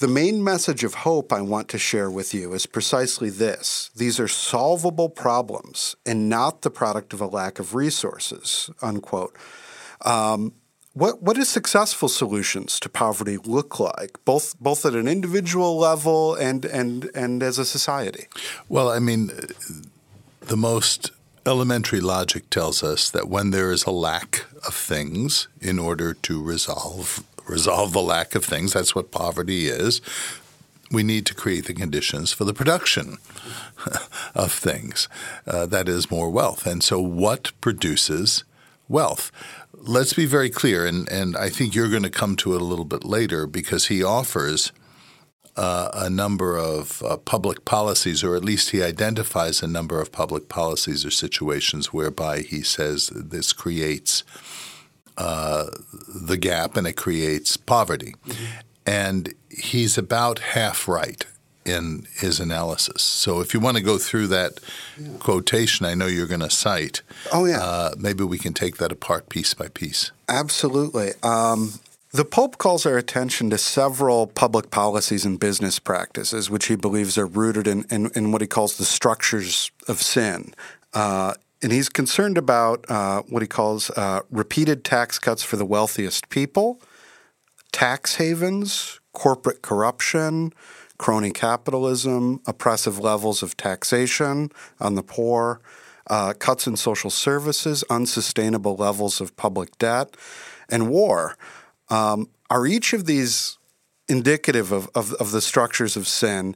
The 0.00 0.06
main 0.06 0.44
message 0.44 0.84
of 0.84 0.94
hope 0.94 1.32
I 1.32 1.40
want 1.40 1.68
to 1.70 1.78
share 1.78 2.08
with 2.08 2.32
you 2.32 2.52
is 2.52 2.66
precisely 2.66 3.30
this. 3.30 3.90
These 3.96 4.20
are 4.20 4.28
solvable 4.28 5.08
problems 5.08 5.96
and 6.06 6.28
not 6.28 6.62
the 6.62 6.70
product 6.70 7.12
of 7.12 7.20
a 7.20 7.26
lack 7.26 7.58
of 7.58 7.74
resources, 7.74 8.70
unquote. 8.80 9.34
Um, 10.02 10.52
what, 10.92 11.20
what 11.20 11.34
do 11.34 11.42
successful 11.42 12.08
solutions 12.08 12.78
to 12.80 12.88
poverty 12.88 13.38
look 13.38 13.80
like, 13.80 14.24
both, 14.24 14.56
both 14.60 14.86
at 14.86 14.94
an 14.94 15.08
individual 15.08 15.76
level 15.76 16.36
and, 16.36 16.64
and, 16.64 17.10
and 17.12 17.42
as 17.42 17.58
a 17.58 17.64
society? 17.64 18.26
Well, 18.68 18.88
I 18.88 19.00
mean, 19.00 19.32
the 20.42 20.56
most 20.56 21.10
elementary 21.44 22.00
logic 22.00 22.50
tells 22.50 22.84
us 22.84 23.10
that 23.10 23.28
when 23.28 23.50
there 23.50 23.72
is 23.72 23.82
a 23.82 23.90
lack 23.90 24.44
of 24.64 24.74
things, 24.74 25.48
in 25.60 25.80
order 25.80 26.14
to 26.14 26.40
resolve 26.40 27.24
resolve 27.48 27.92
the 27.92 28.02
lack 28.02 28.34
of 28.34 28.44
things. 28.44 28.72
That's 28.72 28.94
what 28.94 29.10
poverty 29.10 29.68
is. 29.68 30.00
We 30.90 31.02
need 31.02 31.26
to 31.26 31.34
create 31.34 31.66
the 31.66 31.74
conditions 31.74 32.32
for 32.32 32.44
the 32.44 32.54
production 32.54 33.18
of 34.34 34.52
things. 34.52 35.08
Uh, 35.46 35.66
that 35.66 35.88
is 35.88 36.10
more 36.10 36.30
wealth. 36.30 36.66
And 36.66 36.82
so, 36.82 37.00
what 37.00 37.52
produces 37.60 38.44
wealth? 38.88 39.30
Let's 39.74 40.14
be 40.14 40.26
very 40.26 40.50
clear, 40.50 40.86
and, 40.86 41.10
and 41.10 41.36
I 41.36 41.50
think 41.50 41.74
you're 41.74 41.90
going 41.90 42.02
to 42.02 42.10
come 42.10 42.36
to 42.36 42.54
it 42.54 42.62
a 42.62 42.64
little 42.64 42.84
bit 42.84 43.04
later 43.04 43.46
because 43.46 43.86
he 43.86 44.02
offers 44.02 44.72
uh, 45.58 45.90
a 45.92 46.08
number 46.08 46.56
of 46.56 47.02
uh, 47.02 47.16
public 47.16 47.64
policies, 47.64 48.22
or 48.22 48.36
at 48.36 48.44
least 48.44 48.70
he 48.70 48.82
identifies 48.82 49.60
a 49.60 49.66
number 49.66 50.00
of 50.00 50.12
public 50.12 50.48
policies 50.48 51.04
or 51.04 51.10
situations 51.10 51.92
whereby 51.92 52.40
he 52.40 52.62
says 52.62 53.08
this 53.08 53.52
creates 53.52 54.22
uh, 55.18 55.66
the 56.08 56.36
gap 56.36 56.76
and 56.76 56.86
it 56.86 56.94
creates 56.94 57.56
poverty. 57.56 58.14
Mm-hmm. 58.26 58.44
And 58.86 59.34
he's 59.50 59.98
about 59.98 60.38
half 60.38 60.88
right 60.88 61.26
in 61.66 62.06
his 62.16 62.40
analysis. 62.40 63.02
So 63.02 63.40
if 63.40 63.52
you 63.52 63.60
want 63.60 63.76
to 63.76 63.82
go 63.82 63.98
through 63.98 64.28
that 64.28 64.60
yeah. 64.98 65.08
quotation, 65.18 65.84
I 65.84 65.94
know 65.94 66.06
you're 66.06 66.26
going 66.26 66.40
to 66.40 66.48
cite. 66.48 67.02
Oh 67.32 67.44
yeah. 67.44 67.60
Uh, 67.60 67.94
maybe 67.98 68.24
we 68.24 68.38
can 68.38 68.54
take 68.54 68.78
that 68.78 68.90
apart 68.90 69.28
piece 69.28 69.52
by 69.52 69.68
piece. 69.68 70.10
Absolutely. 70.28 71.12
Um, 71.22 71.74
the 72.12 72.24
Pope 72.24 72.56
calls 72.56 72.86
our 72.86 72.96
attention 72.96 73.50
to 73.50 73.58
several 73.58 74.26
public 74.28 74.70
policies 74.70 75.26
and 75.26 75.38
business 75.38 75.78
practices, 75.78 76.48
which 76.48 76.66
he 76.66 76.76
believes 76.76 77.18
are 77.18 77.26
rooted 77.26 77.66
in, 77.66 77.84
in, 77.90 78.10
in 78.14 78.32
what 78.32 78.40
he 78.40 78.46
calls 78.46 78.78
the 78.78 78.86
structures 78.86 79.70
of 79.86 80.00
sin. 80.00 80.54
Uh, 80.94 81.34
and 81.62 81.72
he's 81.72 81.88
concerned 81.88 82.38
about 82.38 82.84
uh, 82.88 83.22
what 83.22 83.42
he 83.42 83.48
calls 83.48 83.90
uh, 83.90 84.20
repeated 84.30 84.84
tax 84.84 85.18
cuts 85.18 85.42
for 85.42 85.56
the 85.56 85.64
wealthiest 85.64 86.28
people, 86.28 86.80
tax 87.72 88.16
havens, 88.16 89.00
corporate 89.12 89.62
corruption, 89.62 90.52
crony 90.98 91.30
capitalism, 91.30 92.40
oppressive 92.46 92.98
levels 92.98 93.42
of 93.42 93.56
taxation 93.56 94.50
on 94.80 94.94
the 94.94 95.02
poor, 95.02 95.60
uh, 96.08 96.32
cuts 96.38 96.66
in 96.66 96.76
social 96.76 97.10
services, 97.10 97.84
unsustainable 97.90 98.76
levels 98.76 99.20
of 99.20 99.36
public 99.36 99.76
debt, 99.78 100.16
and 100.68 100.88
war. 100.88 101.36
Um, 101.88 102.28
are 102.50 102.66
each 102.66 102.92
of 102.92 103.06
these 103.06 103.58
indicative 104.08 104.72
of, 104.72 104.88
of, 104.94 105.12
of 105.14 105.32
the 105.32 105.40
structures 105.40 105.96
of 105.96 106.08
sin? 106.08 106.54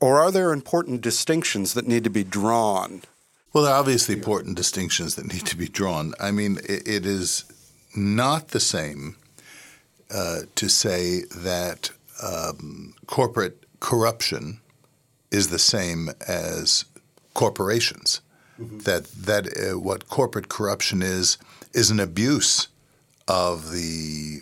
Or 0.00 0.20
are 0.20 0.30
there 0.30 0.52
important 0.52 1.00
distinctions 1.00 1.74
that 1.74 1.86
need 1.86 2.04
to 2.04 2.10
be 2.10 2.22
drawn 2.22 3.02
well, 3.52 3.64
there 3.64 3.72
are 3.72 3.80
obviously 3.80 4.14
important 4.14 4.56
distinctions 4.56 5.16
that 5.16 5.26
need 5.32 5.46
to 5.46 5.56
be 5.56 5.68
drawn. 5.68 6.14
I 6.20 6.30
mean, 6.30 6.58
it, 6.68 6.86
it 6.86 7.06
is 7.06 7.44
not 7.96 8.48
the 8.48 8.60
same 8.60 9.16
uh, 10.10 10.40
to 10.54 10.68
say 10.68 11.22
that 11.34 11.90
um, 12.22 12.94
corporate 13.06 13.64
corruption 13.80 14.60
is 15.30 15.48
the 15.48 15.58
same 15.58 16.10
as 16.26 16.84
corporations. 17.34 18.20
Mm-hmm. 18.60 18.78
That 18.80 19.06
that 19.12 19.46
uh, 19.56 19.78
what 19.78 20.08
corporate 20.08 20.48
corruption 20.48 21.02
is 21.02 21.38
is 21.72 21.90
an 21.90 21.98
abuse 21.98 22.68
of 23.26 23.72
the 23.72 24.40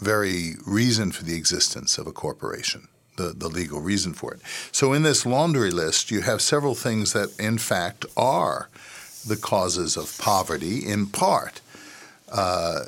very 0.00 0.54
reason 0.66 1.12
for 1.12 1.24
the 1.24 1.34
existence 1.34 1.98
of 1.98 2.06
a 2.06 2.12
corporation 2.12 2.88
the, 3.18 3.34
the 3.36 3.48
legal 3.48 3.80
reason 3.80 4.14
for 4.14 4.32
it. 4.34 4.40
So 4.72 4.94
in 4.94 5.02
this 5.02 5.26
laundry 5.26 5.70
list, 5.70 6.10
you 6.10 6.22
have 6.22 6.40
several 6.40 6.74
things 6.74 7.12
that, 7.12 7.28
in 7.38 7.58
fact, 7.58 8.06
are 8.16 8.68
the 9.26 9.36
causes 9.36 9.96
of 9.96 10.16
poverty 10.18 10.76
in 10.86 11.06
part. 11.06 11.60
Uh, 12.32 12.84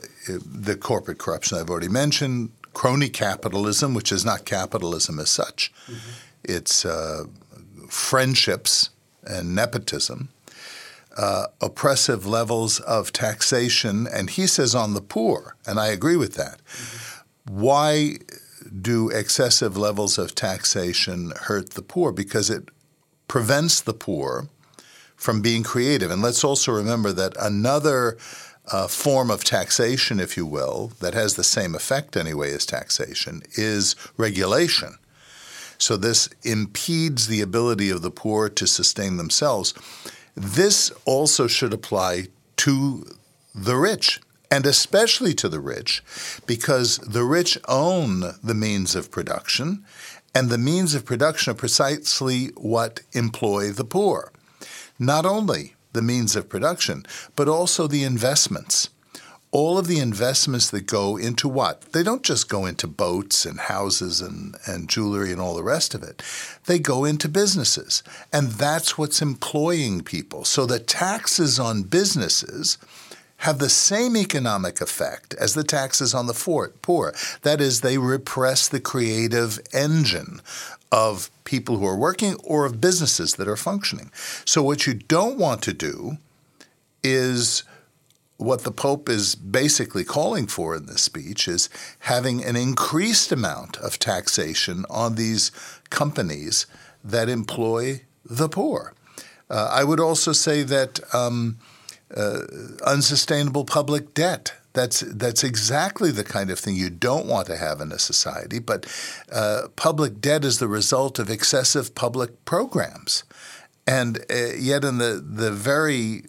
the 0.67 0.77
corporate 0.77 1.19
corruption 1.19 1.59
I've 1.59 1.71
already 1.71 1.89
mentioned, 1.89 2.51
crony 2.73 3.09
capitalism, 3.09 3.95
which 3.95 4.13
is 4.13 4.25
not 4.25 4.45
capitalism 4.45 5.19
as 5.19 5.31
such, 5.31 5.73
mm-hmm. 5.87 6.11
it's 6.45 6.85
uh, 6.85 7.25
friendships 7.89 8.91
and 9.25 9.55
nepotism. 9.55 10.29
Uh, 11.17 11.47
oppressive 11.61 12.25
levels 12.25 12.81
of 12.81 13.13
taxation, 13.13 14.07
and 14.07 14.31
he 14.31 14.47
says 14.47 14.75
on 14.75 14.95
the 14.95 15.01
poor, 15.01 15.57
and 15.67 15.81
I 15.81 15.89
agree 15.89 16.17
with 16.17 16.35
that. 16.35 16.61
Mm-hmm. 16.61 17.61
Why 17.61 18.19
do 18.81 19.09
excessive 19.09 19.77
levels 19.77 20.19
of 20.19 20.35
taxation 20.35 21.33
hurt 21.43 21.71
the 21.71 21.83
poor? 21.83 22.13
Because 22.13 22.51
it 22.51 22.69
prevents 23.29 23.81
the 23.81 23.95
poor 23.95 24.49
from 25.17 25.43
being 25.43 25.63
creative. 25.63 26.11
And 26.11 26.23
let's 26.23 26.45
also 26.45 26.73
remember 26.73 27.13
that 27.13 27.37
another 27.39 28.17
uh, 28.73 28.89
form 28.89 29.31
of 29.31 29.45
taxation, 29.45 30.21
if 30.21 30.37
you 30.37 30.47
will, 30.47 30.93
that 31.01 31.15
has 31.15 31.35
the 31.35 31.45
same 31.45 31.75
effect 31.75 32.17
anyway 32.17 32.53
as 32.53 32.65
taxation, 32.65 33.43
is 33.53 33.97
regulation. 34.17 34.95
So 35.79 35.97
this 35.97 36.29
impedes 36.43 37.27
the 37.27 37.41
ability 37.41 37.91
of 37.91 38.03
the 38.03 38.11
poor 38.11 38.49
to 38.51 38.67
sustain 38.67 39.17
themselves. 39.17 39.75
This 40.35 40.93
also 41.05 41.47
should 41.47 41.73
apply 41.73 42.29
to 42.59 43.07
the 43.55 43.77
rich 43.77 44.21
and 44.51 44.67
especially 44.67 45.33
to 45.35 45.49
the 45.49 45.61
rich, 45.61 46.03
because 46.47 46.99
the 46.99 47.25
rich 47.25 47.57
own 47.69 48.35
the 48.43 48.55
means 48.55 48.95
of 48.97 49.11
production, 49.11 49.85
and 50.35 50.49
the 50.49 50.59
means 50.59 50.95
of 50.95 51.05
production 51.05 51.53
are 51.53 51.55
precisely 51.55 52.47
what 52.57 53.01
employ 53.13 53.71
the 53.71 53.85
poor. 53.85 54.33
Not 54.99 55.25
only 55.27 55.75
the 55.93 56.03
means 56.03 56.37
of 56.37 56.49
production, 56.49 57.05
but 57.37 57.49
also 57.49 57.87
the 57.87 58.05
investments. 58.05 58.91
All 59.53 59.79
of 59.79 59.89
the 59.89 59.99
investments 59.99 60.71
that 60.71 60.87
go 60.87 61.17
into 61.17 61.49
what? 61.49 61.81
They 61.93 62.05
don't 62.05 62.23
just 62.23 62.49
go 62.49 62.67
into 62.67 62.87
boats 62.87 63.45
and 63.45 63.59
houses 63.59 64.21
and, 64.21 64.55
and 64.65 64.89
jewelry 64.89 65.33
and 65.33 65.41
all 65.41 65.57
the 65.57 65.65
rest 65.65 65.93
of 65.93 66.05
it. 66.05 66.23
They 66.67 66.79
go 66.79 67.05
into 67.05 67.29
businesses. 67.29 68.05
And 68.33 68.51
that's 68.51 68.97
what's 68.97 69.21
employing 69.21 70.03
people. 70.03 70.45
So 70.45 70.67
the 70.67 70.79
taxes 70.79 71.59
on 71.59 71.83
businesses 71.83 72.79
have 73.41 73.59
the 73.59 73.69
same 73.69 74.17
economic 74.17 74.81
effect 74.81 75.35
as 75.35 75.55
the 75.55 75.65
taxes 75.65 76.15
on 76.15 76.27
the 76.27 76.71
poor. 76.83 77.15
That 77.43 77.61
is, 77.61 77.81
they 77.81 77.99
repress 77.99 78.69
the 78.69 78.81
creative 78.81 79.59
engine 79.73 80.43
of 80.93 81.31
people 81.45 81.79
who 81.79 81.87
are 81.87 81.97
working 81.97 82.37
or 82.45 82.67
of 82.67 82.81
businesses 82.81 83.35
that 83.35 83.49
are 83.49 83.57
functioning. 83.57 84.11
So, 84.45 84.63
what 84.63 84.87
you 84.87 84.95
don't 84.95 85.39
want 85.39 85.63
to 85.63 85.73
do 85.73 86.19
is 87.03 87.63
what 88.37 88.65
the 88.65 88.73
Pope 88.73 89.09
is 89.09 89.35
basically 89.35 90.05
calling 90.05 90.47
for 90.47 90.75
in 90.75 90.87
this 90.87 91.03
speech 91.03 91.47
is 91.47 91.69
having 92.01 92.45
an 92.45 92.57
increased 92.57 93.33
amount 93.33 93.77
of 93.79 93.99
taxation 93.99 94.85
on 94.89 95.15
these 95.15 95.53
companies 95.91 96.67
that 97.05 97.29
employ 97.29 98.03
the 98.25 98.49
poor. 98.49 98.95
Uh, 99.49 99.69
I 99.71 99.85
would 99.85 100.01
also 100.01 100.33
say 100.33 100.63
that 100.63 101.01
um, 101.15 101.59
uh, 102.17 102.41
unsustainable 102.85 103.65
public 103.65 104.15
debt 104.15 104.53
That's 104.73 105.01
that's 105.01 105.43
exactly 105.43 106.13
the 106.13 106.25
kind 106.25 106.51
of 106.51 106.59
thing 106.59 106.77
you 106.77 106.91
don't 106.91 107.27
want 107.27 107.47
to 107.47 107.57
have 107.57 107.81
in 107.81 107.93
a 107.93 107.99
society. 107.99 108.61
But 108.61 108.87
uh, 109.33 109.69
public 109.75 110.21
debt 110.21 110.45
is 110.45 110.59
the 110.59 110.69
result 110.69 111.19
of 111.19 111.29
excessive 111.29 111.95
public 111.95 112.45
programs, 112.45 113.25
and 113.87 114.19
uh, 114.31 114.55
yet 114.57 114.85
in 114.85 114.99
the 114.99 115.21
the 115.21 115.51
very 115.51 116.23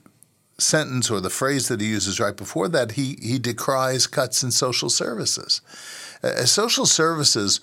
sentence 0.57 1.11
or 1.11 1.21
the 1.21 1.29
phrase 1.29 1.67
that 1.67 1.81
he 1.81 1.87
uses 1.87 2.19
right 2.19 2.37
before 2.37 2.67
that, 2.69 2.91
he 2.93 3.17
he 3.21 3.37
decries 3.39 4.07
cuts 4.07 4.43
in 4.43 4.51
social 4.51 4.89
services. 4.89 5.61
Uh, 6.23 6.45
social 6.45 6.85
services 6.85 7.61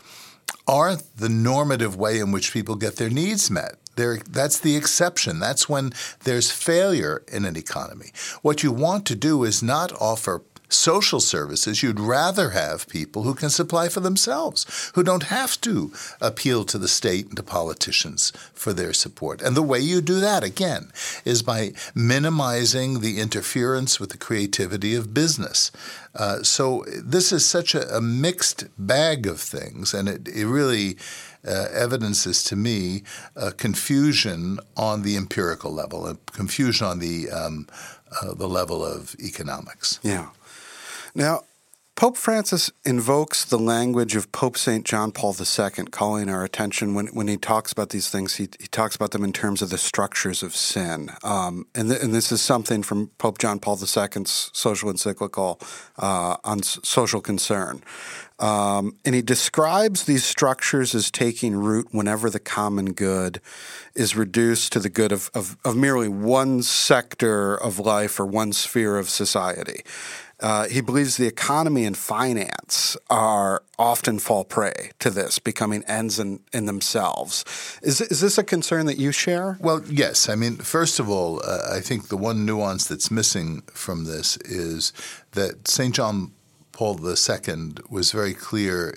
aren't 0.67 1.03
the 1.17 1.29
normative 1.29 1.97
way 1.97 2.21
in 2.21 2.33
which 2.33 2.53
people 2.53 2.77
get 2.77 2.97
their 2.97 3.11
needs 3.11 3.51
met. 3.51 3.75
They're, 3.99 4.19
that's 4.19 4.61
the 4.61 4.77
exception. 4.77 5.41
That's 5.41 5.69
when 5.69 5.93
there's 6.23 6.53
failure 6.53 7.25
in 7.27 7.45
an 7.45 7.57
economy. 7.57 8.13
What 8.43 8.63
you 8.63 8.71
want 8.71 9.07
to 9.07 9.17
do 9.17 9.43
is 9.43 9.61
not 9.61 9.93
offer 10.01 10.43
social 10.69 11.21
services, 11.21 11.83
you'd 11.83 12.01
rather 12.01 12.51
have 12.51 12.89
people 12.89 13.23
who 13.23 13.35
can 13.35 13.51
supply 13.51 13.89
for 13.89 14.01
themselves, 14.01 14.93
who 14.95 15.03
don't 15.03 15.25
have 15.25 15.61
to 15.63 15.93
appeal 16.21 16.65
to 16.65 16.79
the 16.79 16.89
state 16.89 17.27
and 17.27 17.37
to 17.37 17.43
politicians 17.43 18.33
for 18.53 18.73
their 18.73 18.93
support. 18.93 19.41
And 19.41 19.57
the 19.57 19.63
way 19.63 19.81
you 19.81 20.01
do 20.01 20.21
that, 20.21 20.45
again, 20.45 20.91
is 21.25 21.43
by 21.43 21.73
minimizing 21.95 23.01
the 23.01 23.19
interference 23.19 23.99
with 23.99 24.11
the 24.11 24.19
creativity 24.19 24.95
of 24.95 25.15
business. 25.15 25.71
Uh, 26.15 26.43
so 26.43 26.85
this 27.03 27.33
is 27.33 27.47
such 27.47 27.75
a, 27.75 27.97
a, 27.97 28.01
mixed 28.01 28.65
bag 28.79 29.27
of 29.27 29.41
things, 29.41 29.95
and 29.95 30.09
it, 30.09 30.29
it 30.29 30.47
really 30.47 30.97
uh, 31.47 31.67
evidences 31.73 32.43
to 32.45 32.57
me 32.57 33.03
confusion 33.57 34.59
on 34.77 35.03
the 35.03 35.17
empirical 35.17 35.73
level, 35.73 36.07
a 36.07 36.17
confusion 36.33 36.87
on 36.87 36.99
the 36.99 37.31
um, 37.31 37.67
uh, 38.23 38.35
the 38.35 38.49
level 38.49 38.85
of 38.85 39.15
economics. 39.21 40.01
Yeah. 40.03 40.29
Now, 41.15 41.43
Pope 41.99 42.17
Francis 42.17 42.71
invokes 42.85 43.45
the 43.45 43.59
language 43.59 44.15
of 44.15 44.31
Pope 44.31 44.57
St. 44.57 44.85
John 44.85 45.11
Paul 45.11 45.35
II, 45.37 45.87
calling 45.87 46.29
our 46.31 46.45
attention 46.45 46.95
when, 46.95 47.09
when 47.09 47.27
he 47.27 47.37
talks 47.37 47.73
about 47.73 47.91
these 47.91 48.09
things, 48.09 48.37
he, 48.37 48.49
he 48.61 48.69
talks 48.69 48.95
about 48.95 49.11
them 49.11 49.25
in 49.25 49.33
terms 49.33 49.63
of 49.63 49.71
the 49.71 49.79
structures 49.79 50.45
of 50.45 50.55
sin. 50.55 51.11
Um, 51.25 51.67
and, 51.75 51.89
th- 51.89 52.01
and 52.01 52.15
this 52.15 52.31
is 52.31 52.41
something 52.41 52.85
from 52.85 53.09
Pope 53.19 53.39
John 53.39 53.59
Paul 53.59 53.81
II's 53.81 54.51
social 54.53 54.91
encyclical 54.91 55.59
uh, 55.99 56.37
on 56.45 56.61
s- 56.61 56.79
social 56.85 57.21
concern. 57.21 57.83
Um, 58.39 58.97
and 59.05 59.17
he 59.17 59.23
describes 59.23 60.05
these 60.05 60.25
structures 60.25 60.95
as 60.95 61.11
taking 61.11 61.57
root 61.57 61.89
whenever 61.91 62.31
the 62.31 62.39
common 62.39 62.93
good 62.93 63.41
is 63.97 64.15
reduced 64.15 64.73
to 64.75 64.79
the 64.79 64.89
good 64.89 65.11
of, 65.11 65.29
of, 65.35 65.57
of 65.65 65.75
merely 65.77 66.07
one 66.07 66.63
sector 66.63 67.57
of 67.57 67.81
life 67.81 68.21
or 68.21 68.27
one 68.27 68.53
sphere 68.53 68.97
of 68.97 69.11
society. 69.11 69.83
Uh, 70.41 70.69
he 70.69 70.81
believes 70.81 71.17
the 71.17 71.27
economy 71.27 71.85
and 71.85 71.97
finance 71.97 72.97
are 73.11 73.63
often 73.79 74.19
fall 74.19 74.45
prey 74.45 74.91
to 75.01 75.11
this, 75.11 75.39
becoming 75.39 75.83
ends 75.85 76.19
in, 76.19 76.41
in 76.53 76.67
themselves. 76.67 77.45
Is, 77.83 78.01
is 78.01 78.21
this 78.21 78.39
a 78.39 78.45
concern 78.45 78.87
that 78.87 78.99
you 78.99 79.11
share? 79.11 79.59
Well, 79.61 79.83
yes. 79.89 80.29
I 80.29 80.37
mean, 80.37 80.57
first 80.57 81.01
of 81.01 81.09
all, 81.11 81.43
uh, 81.45 81.75
I 81.75 81.81
think 81.81 82.09
the 82.09 82.17
one 82.17 82.47
nuance 82.47 82.87
that's 82.87 83.11
missing 83.11 83.63
from 83.73 84.05
this 84.05 84.37
is 84.39 84.93
that 85.33 85.67
St. 85.67 85.95
John 85.95 86.33
Paul 86.71 87.01
II 87.05 87.75
was 87.91 88.13
very 88.13 88.35
clear 88.35 88.97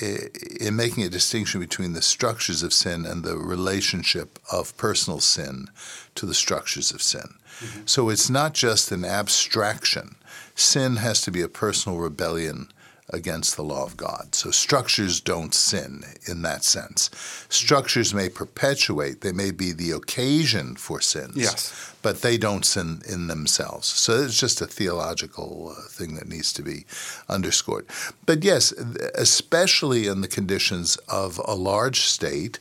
in 0.00 0.76
making 0.76 1.04
a 1.04 1.08
distinction 1.08 1.60
between 1.60 1.92
the 1.92 2.02
structures 2.02 2.62
of 2.62 2.72
sin 2.72 3.04
and 3.04 3.24
the 3.24 3.36
relationship 3.36 4.38
of 4.52 4.76
personal 4.76 5.20
sin 5.20 5.68
to 6.14 6.26
the 6.26 6.34
structures 6.34 6.92
of 6.92 7.02
sin. 7.02 7.34
Mm-hmm. 7.60 7.80
So 7.86 8.08
it's 8.08 8.30
not 8.30 8.54
just 8.54 8.92
an 8.92 9.04
abstraction 9.04 10.16
sin 10.58 10.96
has 10.96 11.20
to 11.22 11.30
be 11.30 11.42
a 11.42 11.48
personal 11.48 11.98
rebellion 11.98 12.68
against 13.10 13.56
the 13.56 13.62
law 13.62 13.84
of 13.84 13.96
God. 13.96 14.34
So 14.34 14.50
structures 14.50 15.20
don't 15.20 15.54
sin 15.54 16.04
in 16.26 16.42
that 16.42 16.62
sense. 16.62 17.10
Structures 17.48 18.12
may 18.12 18.28
perpetuate, 18.28 19.22
they 19.22 19.32
may 19.32 19.50
be 19.50 19.72
the 19.72 19.92
occasion 19.92 20.76
for 20.76 21.00
sins, 21.00 21.36
yes. 21.36 21.94
but 22.02 22.20
they 22.20 22.36
don't 22.36 22.66
sin 22.66 23.00
in 23.08 23.28
themselves. 23.28 23.86
So 23.86 24.20
it's 24.20 24.38
just 24.38 24.60
a 24.60 24.66
theological 24.66 25.74
uh, 25.74 25.88
thing 25.88 26.16
that 26.16 26.28
needs 26.28 26.52
to 26.54 26.62
be 26.62 26.84
underscored. 27.28 27.86
But 28.26 28.44
yes, 28.44 28.72
especially 29.14 30.06
in 30.06 30.20
the 30.20 30.28
conditions 30.28 30.96
of 31.08 31.40
a 31.46 31.54
large 31.54 32.00
state 32.00 32.58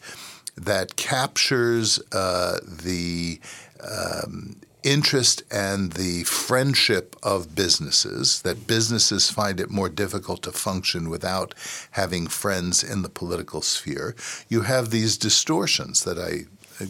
that 0.55 0.95
captures 0.95 1.99
uh, 2.13 2.59
the 2.63 3.39
um, 3.81 4.55
interest 4.87 5.43
and 5.51 5.93
the 5.93 6.23
friendship 6.23 7.15
of 7.21 7.53
businesses, 7.53 8.41
that 8.43 8.67
businesses 8.67 9.29
find 9.29 9.59
it 9.59 9.69
more 9.69 9.89
difficult 9.89 10.41
to 10.43 10.51
function 10.51 11.09
without 11.09 11.53
having 11.91 12.27
friends 12.27 12.83
in 12.83 13.01
the 13.01 13.09
political 13.09 13.61
sphere, 13.61 14.15
you 14.47 14.61
have 14.61 14.89
these 14.89 15.17
distortions 15.17 16.03
that 16.05 16.17
I 16.17 16.45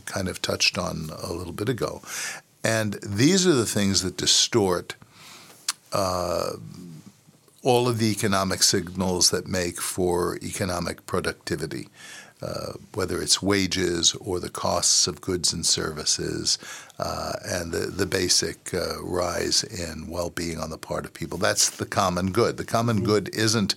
kind 0.06 0.28
of 0.28 0.42
touched 0.42 0.78
on 0.78 1.10
a 1.24 1.34
little 1.34 1.54
bit 1.54 1.70
ago. 1.70 2.02
And 2.64 3.00
these 3.02 3.48
are 3.48 3.54
the 3.54 3.66
things 3.66 4.04
that 4.04 4.18
distort 4.18 4.96
uh, 5.92 6.52
all 7.64 7.88
of 7.88 7.98
the 7.98 8.12
economic 8.12 8.62
signals 8.62 9.32
that 9.32 9.48
make 9.48 9.82
for 9.82 10.38
economic 10.44 11.06
productivity. 11.06 11.88
Uh, 12.40 12.74
whether 12.94 13.20
it's 13.20 13.42
wages 13.42 14.14
or 14.22 14.40
the 14.40 14.50
costs 14.50 15.08
of 15.08 15.22
goods 15.22 15.52
and 15.54 15.66
services, 15.66 16.60
uh, 17.00 17.34
and 17.44 17.72
the, 17.72 17.88
the 17.88 18.06
basic 18.06 18.72
uh, 18.76 19.02
rise 19.02 19.64
in 19.64 20.08
well 20.08 20.30
being 20.30 20.60
on 20.60 20.70
the 20.70 20.78
part 20.78 21.04
of 21.04 21.16
people. 21.16 21.40
That's 21.40 21.72
the 21.72 21.88
common 21.88 22.32
good. 22.32 22.58
The 22.58 22.64
common 22.64 23.04
good 23.04 23.34
isn't 23.34 23.74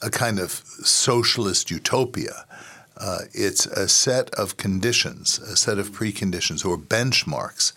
a 0.00 0.08
kind 0.08 0.38
of 0.38 0.50
socialist 0.52 1.68
utopia. 1.68 2.44
Uh, 2.96 3.22
it's 3.32 3.66
a 3.66 3.88
set 3.88 4.30
of 4.34 4.56
conditions, 4.56 5.40
a 5.40 5.56
set 5.56 5.78
of 5.78 5.90
preconditions 5.90 6.64
or 6.64 6.78
benchmarks 6.78 7.72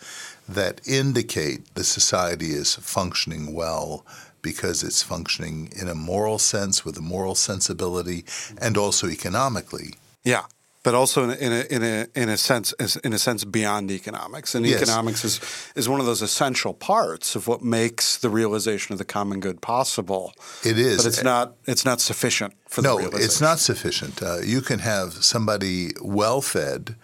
that 0.48 0.80
indicate 0.88 1.74
the 1.74 1.84
society 1.84 2.52
is 2.52 2.76
functioning 2.76 3.54
well 3.54 4.06
because 4.44 4.84
it's 4.84 5.02
functioning 5.02 5.72
in 5.76 5.88
a 5.88 5.96
moral 5.96 6.38
sense 6.38 6.84
with 6.84 6.98
a 6.98 7.02
moral 7.02 7.34
sensibility 7.34 8.26
and 8.60 8.78
also 8.78 9.08
economically 9.08 9.96
yeah, 10.24 10.44
but 10.84 10.94
also 10.94 11.24
in 11.24 11.32
a, 11.32 11.36
in 11.36 11.54
a 11.54 11.66
in 11.70 11.84
a 11.84 12.08
in 12.14 12.30
a 12.30 12.38
sense 12.38 12.74
in 13.04 13.14
a 13.14 13.18
sense 13.18 13.46
beyond 13.46 13.90
economics. 13.90 14.54
And 14.54 14.66
yes. 14.66 14.82
economics 14.82 15.24
is 15.24 15.40
is 15.76 15.88
one 15.88 16.00
of 16.00 16.06
those 16.06 16.22
essential 16.22 16.74
parts 16.74 17.36
of 17.36 17.48
what 17.48 17.62
makes 17.62 18.18
the 18.18 18.30
realization 18.30 18.94
of 18.94 19.00
the 19.00 19.06
common 19.06 19.40
good 19.40 19.62
possible. 19.62 20.34
It 20.64 20.78
is, 20.78 20.98
but 20.98 21.06
it's 21.08 21.24
not 21.24 21.56
it's 21.66 21.86
not 21.86 22.02
sufficient 22.02 22.54
for 22.68 22.82
no, 22.82 22.98
the 22.98 23.10
No, 23.12 23.18
it's 23.18 23.42
not 23.42 23.60
sufficient. 23.60 24.22
Uh, 24.22 24.40
you 24.44 24.62
can 24.62 24.80
have 24.80 25.24
somebody 25.24 25.92
well 26.02 26.42
fed. 26.42 26.96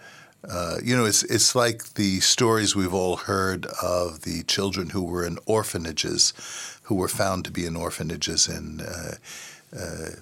Uh, 0.48 0.76
you 0.82 0.96
know, 0.96 1.06
it's 1.06 1.22
it's 1.24 1.54
like 1.54 1.94
the 1.94 2.20
stories 2.20 2.76
we've 2.76 2.94
all 2.94 3.16
heard 3.16 3.66
of 3.82 4.22
the 4.22 4.42
children 4.44 4.90
who 4.90 5.02
were 5.02 5.24
in 5.24 5.38
orphanages, 5.46 6.32
who 6.82 6.94
were 6.94 7.08
found 7.08 7.44
to 7.46 7.50
be 7.50 7.64
in 7.64 7.76
orphanages 7.76 8.46
in. 8.46 8.80
Uh, 8.80 9.14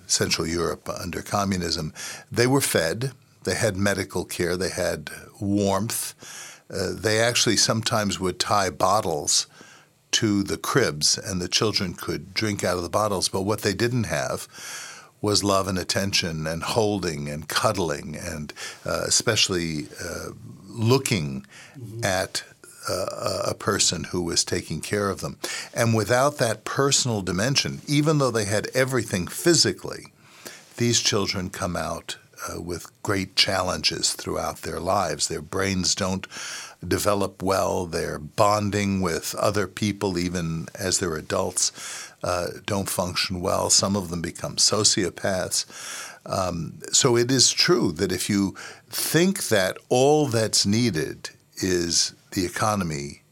Central 0.07 0.47
Europe 0.47 0.89
under 0.89 1.23
communism, 1.23 1.93
they 2.31 2.47
were 2.47 2.61
fed. 2.61 3.13
They 3.45 3.55
had 3.55 3.77
medical 3.77 4.25
care. 4.25 4.57
They 4.57 4.71
had 4.71 5.11
warmth. 5.41 6.15
Uh, 6.71 6.91
they 6.93 7.21
actually 7.21 7.57
sometimes 7.57 8.21
would 8.21 8.39
tie 8.39 8.71
bottles 8.71 9.47
to 10.11 10.43
the 10.43 10.59
cribs, 10.59 11.19
and 11.19 11.41
the 11.41 11.49
children 11.49 11.95
could 11.95 12.35
drink 12.35 12.65
out 12.65 12.77
of 12.77 12.83
the 12.83 12.89
bottles. 12.89 13.29
But 13.29 13.43
what 13.43 13.63
they 13.63 13.75
didn't 13.75 14.05
have 14.05 14.49
was 15.21 15.43
love 15.43 15.67
and 15.67 15.79
attention, 15.79 16.47
and 16.47 16.63
holding 16.63 17.29
and 17.29 17.49
cuddling, 17.49 18.17
and 18.17 18.53
uh, 18.85 19.03
especially 19.07 19.89
uh, 20.03 20.31
looking 20.67 21.47
mm-hmm. 21.79 22.05
at 22.05 22.45
a, 22.89 23.55
person 23.59 24.05
who 24.05 24.23
was 24.23 24.45
taking 24.45 24.81
care 24.81 25.11
of 25.11 25.21
them. 25.21 25.37
And 25.75 25.95
without 25.95 26.39
that 26.39 26.65
personal 26.65 27.23
dimension, 27.23 27.81
even 27.87 28.19
though 28.19 28.31
they 28.31 28.45
had 28.45 28.69
everything 28.75 29.27
physically, 29.27 30.07
these 30.77 31.01
children 31.01 31.51
come 31.51 31.77
out 31.77 32.17
uh, 32.49 32.61
with 32.61 32.91
great 33.03 33.37
challenges 33.37 34.13
throughout 34.13 34.59
their 34.59 34.81
lives. 34.81 35.29
Their 35.29 35.43
brains 35.43 35.95
don't 35.95 36.27
develop 36.87 37.43
well. 37.43 37.87
They're 37.87 38.19
bonding 38.19 39.01
with 39.01 39.35
other 39.35 39.67
people, 39.67 40.19
even 40.19 40.69
as 40.79 40.99
they're 40.99 41.17
adults, 41.17 41.73
uh, 42.23 42.49
don't 42.65 42.89
function 42.89 43.41
well. 43.41 43.71
Some 43.71 43.97
of 43.97 44.11
them 44.11 44.23
become 44.23 44.57
sociopaths. 44.57 45.67
Um, 46.27 46.75
so 46.93 47.17
it 47.17 47.31
is 47.31 47.51
true 47.51 47.93
that 47.93 48.13
if 48.13 48.29
you 48.29 48.55
think 48.91 49.49
that 49.49 49.79
all 49.89 50.27
that's 50.27 50.67
needed 50.67 51.31
is 51.57 52.15
the 52.33 52.45
economy, 52.45 53.23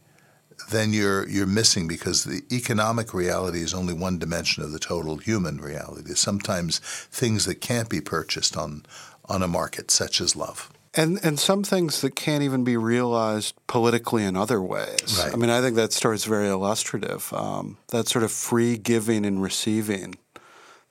then 0.70 0.92
you're 0.92 1.28
you're 1.28 1.46
missing 1.46 1.86
because 1.88 2.24
the 2.24 2.42
economic 2.50 3.12
reality 3.14 3.60
is 3.60 3.74
only 3.74 3.94
one 3.94 4.18
dimension 4.18 4.62
of 4.62 4.72
the 4.72 4.78
total 4.78 5.16
human 5.18 5.58
reality. 5.58 6.14
Sometimes 6.14 6.78
things 7.10 7.44
that 7.44 7.60
can't 7.60 7.88
be 7.88 8.00
purchased 8.00 8.56
on 8.56 8.84
on 9.28 9.42
a 9.42 9.48
market, 9.48 9.90
such 9.90 10.20
as 10.20 10.34
love. 10.36 10.70
and 10.96 11.20
and 11.22 11.38
some 11.38 11.62
things 11.62 12.00
that 12.00 12.16
can't 12.16 12.42
even 12.42 12.64
be 12.64 12.76
realized 12.76 13.54
politically 13.66 14.24
in 14.24 14.34
other 14.36 14.60
ways. 14.62 15.20
Right. 15.22 15.32
I 15.32 15.36
mean, 15.36 15.50
I 15.50 15.60
think 15.60 15.76
that 15.76 15.92
story 15.92 16.16
is 16.16 16.24
very 16.24 16.48
illustrative. 16.48 17.32
Um, 17.32 17.76
that 17.88 18.08
sort 18.08 18.24
of 18.24 18.32
free 18.32 18.78
giving 18.78 19.24
and 19.26 19.42
receiving 19.42 20.16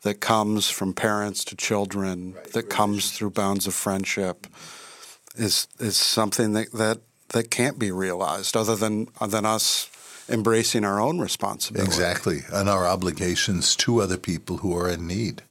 that 0.04 0.22
comes 0.22 0.70
from 0.70 0.94
parents 0.94 1.44
to 1.46 1.56
children, 1.56 2.34
right. 2.34 2.52
that 2.54 2.70
comes 2.70 3.12
through 3.12 3.32
bounds 3.32 3.65
of 3.68 3.74
friendship, 3.74 4.48
is 5.36 5.68
is 5.80 5.98
something 5.98 6.54
that, 6.54 6.72
that 6.74 7.00
that 7.36 7.52
can't 7.52 7.78
be 7.78 7.91
realized 7.91 8.56
other 8.56 8.78
than 8.78 9.10
than 9.28 9.45
us 9.45 9.89
embracing 10.30 10.86
our 10.86 11.00
own 11.00 11.19
responsibility. 11.19 11.88
Exactly, 11.88 12.39
and 12.52 12.69
our 12.69 12.88
obligations 12.88 13.76
to 13.76 14.02
other 14.02 14.17
people 14.17 14.58
who 14.58 14.76
are 14.76 14.89
in 14.89 15.06
need. 15.06 15.43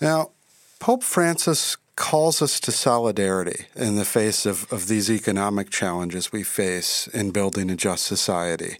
Now, 0.00 0.30
Pope 0.78 1.02
Francis 1.02 1.76
calls 1.96 2.40
us 2.42 2.60
to 2.60 2.72
solidarity 2.72 3.66
in 3.74 3.96
the 3.96 4.04
face 4.04 4.46
of, 4.46 4.70
of 4.72 4.86
these 4.86 5.10
economic 5.10 5.70
challenges 5.70 6.30
we 6.30 6.42
face 6.42 7.08
in 7.08 7.30
building 7.30 7.70
a 7.70 7.76
just 7.76 8.04
society. 8.04 8.76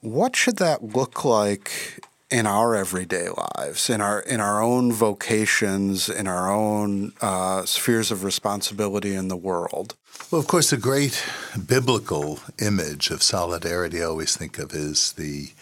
What 0.00 0.36
should 0.36 0.58
that 0.58 0.82
look 0.82 1.24
like 1.24 2.00
in 2.30 2.46
our 2.46 2.74
everyday 2.74 3.28
lives, 3.28 3.88
in 3.88 4.00
our 4.00 4.20
in 4.20 4.40
our 4.40 4.62
own 4.62 4.92
vocations, 4.92 6.08
in 6.08 6.26
our 6.26 6.50
own 6.50 7.12
uh, 7.20 7.64
spheres 7.66 8.10
of 8.10 8.24
responsibility 8.24 9.14
in 9.14 9.28
the 9.28 9.36
world? 9.36 9.94
Well, 10.30 10.40
of 10.40 10.46
course, 10.46 10.72
a 10.72 10.76
great 10.76 11.24
biblical 11.66 12.40
image 12.60 13.10
of 13.10 13.22
solidarity 13.22 14.00
I 14.00 14.06
always 14.06 14.36
think 14.36 14.58
of 14.58 14.72
is 14.72 15.12
the 15.12 15.52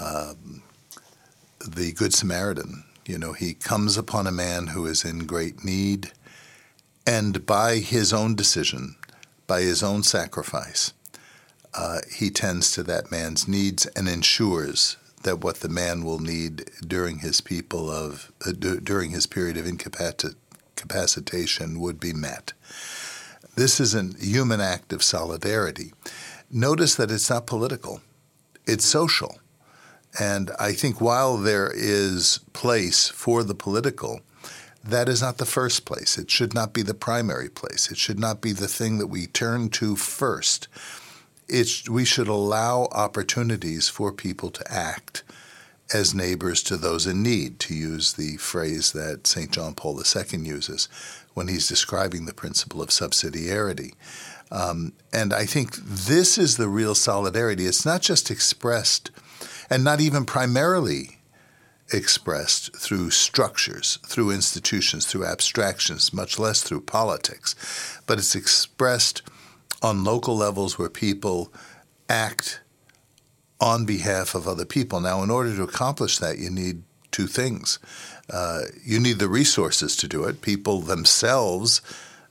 um, 0.00 0.62
the 1.66 1.92
Good 1.92 2.12
Samaritan 2.12 2.84
you 3.10 3.18
know, 3.18 3.32
he 3.32 3.54
comes 3.54 3.98
upon 3.98 4.28
a 4.28 4.32
man 4.32 4.68
who 4.68 4.86
is 4.86 5.04
in 5.04 5.26
great 5.26 5.64
need, 5.64 6.12
and 7.04 7.44
by 7.44 7.78
his 7.78 8.12
own 8.12 8.36
decision, 8.36 8.94
by 9.48 9.62
his 9.62 9.82
own 9.82 10.04
sacrifice, 10.04 10.92
uh, 11.74 11.98
he 12.14 12.30
tends 12.30 12.70
to 12.72 12.84
that 12.84 13.10
man's 13.10 13.48
needs 13.48 13.86
and 13.96 14.08
ensures 14.08 14.96
that 15.24 15.40
what 15.40 15.56
the 15.56 15.68
man 15.68 16.04
will 16.04 16.20
need 16.20 16.70
during 16.86 17.18
his 17.18 17.40
people 17.40 17.90
of 17.90 18.30
uh, 18.46 18.52
d- 18.52 18.78
during 18.80 19.10
his 19.10 19.26
period 19.26 19.56
of 19.56 19.66
incapacitation 19.66 21.80
would 21.80 21.98
be 21.98 22.12
met. 22.12 22.52
This 23.56 23.80
is 23.80 23.94
a 23.94 24.10
human 24.18 24.60
act 24.60 24.92
of 24.92 25.02
solidarity. 25.02 25.92
Notice 26.50 26.94
that 26.94 27.10
it's 27.10 27.30
not 27.30 27.46
political; 27.46 28.00
it's 28.66 28.84
social. 28.84 29.38
And 30.18 30.50
I 30.58 30.72
think 30.72 31.00
while 31.00 31.36
there 31.36 31.70
is 31.72 32.40
place 32.52 33.08
for 33.08 33.44
the 33.44 33.54
political, 33.54 34.20
that 34.82 35.08
is 35.08 35.22
not 35.22 35.38
the 35.38 35.46
first 35.46 35.84
place. 35.84 36.18
It 36.18 36.30
should 36.30 36.54
not 36.54 36.72
be 36.72 36.82
the 36.82 36.94
primary 36.94 37.48
place. 37.48 37.90
It 37.90 37.98
should 37.98 38.18
not 38.18 38.40
be 38.40 38.52
the 38.52 38.68
thing 38.68 38.98
that 38.98 39.06
we 39.06 39.26
turn 39.26 39.68
to 39.70 39.94
first. 39.94 40.68
It's, 41.48 41.88
we 41.88 42.04
should 42.04 42.28
allow 42.28 42.88
opportunities 42.92 43.88
for 43.88 44.12
people 44.12 44.50
to 44.50 44.72
act 44.72 45.22
as 45.92 46.14
neighbors 46.14 46.62
to 46.62 46.76
those 46.76 47.06
in 47.06 47.22
need, 47.22 47.58
to 47.58 47.74
use 47.74 48.12
the 48.12 48.36
phrase 48.36 48.92
that 48.92 49.26
St. 49.26 49.50
John 49.50 49.74
Paul 49.74 50.00
II 50.00 50.38
uses 50.40 50.88
when 51.40 51.48
he's 51.48 51.68
describing 51.68 52.26
the 52.26 52.34
principle 52.34 52.82
of 52.82 52.90
subsidiarity. 52.90 53.94
Um, 54.52 54.92
and 55.12 55.32
I 55.32 55.46
think 55.46 55.74
this 55.74 56.38
is 56.38 56.56
the 56.56 56.68
real 56.68 56.94
solidarity. 56.94 57.66
It's 57.66 57.86
not 57.86 58.02
just 58.02 58.30
expressed– 58.30 59.10
and 59.70 59.84
not 59.84 60.00
even 60.00 60.24
primarily 60.24 61.18
expressed 61.92 62.76
through 62.76 63.10
structures, 63.10 63.98
through 64.04 64.32
institutions, 64.32 65.06
through 65.06 65.24
abstractions, 65.24 66.12
much 66.12 66.38
less 66.38 66.62
through 66.62 66.82
politics. 66.82 67.54
But 68.06 68.18
it's 68.18 68.34
expressed 68.34 69.22
on 69.80 70.04
local 70.04 70.36
levels 70.36 70.78
where 70.78 70.90
people 70.90 71.52
act 72.08 72.60
on 73.60 73.86
behalf 73.86 74.34
of 74.34 74.48
other 74.48 74.64
people. 74.64 75.00
Now, 75.00 75.22
in 75.22 75.30
order 75.30 75.54
to 75.54 75.62
accomplish 75.62 76.18
that, 76.18 76.38
you 76.38 76.50
need 76.50 76.82
two 77.12 77.26
things. 77.26 77.78
You 78.84 79.00
need 79.00 79.18
the 79.18 79.28
resources 79.28 79.96
to 79.96 80.08
do 80.08 80.24
it. 80.24 80.42
People 80.42 80.80
themselves, 80.80 81.82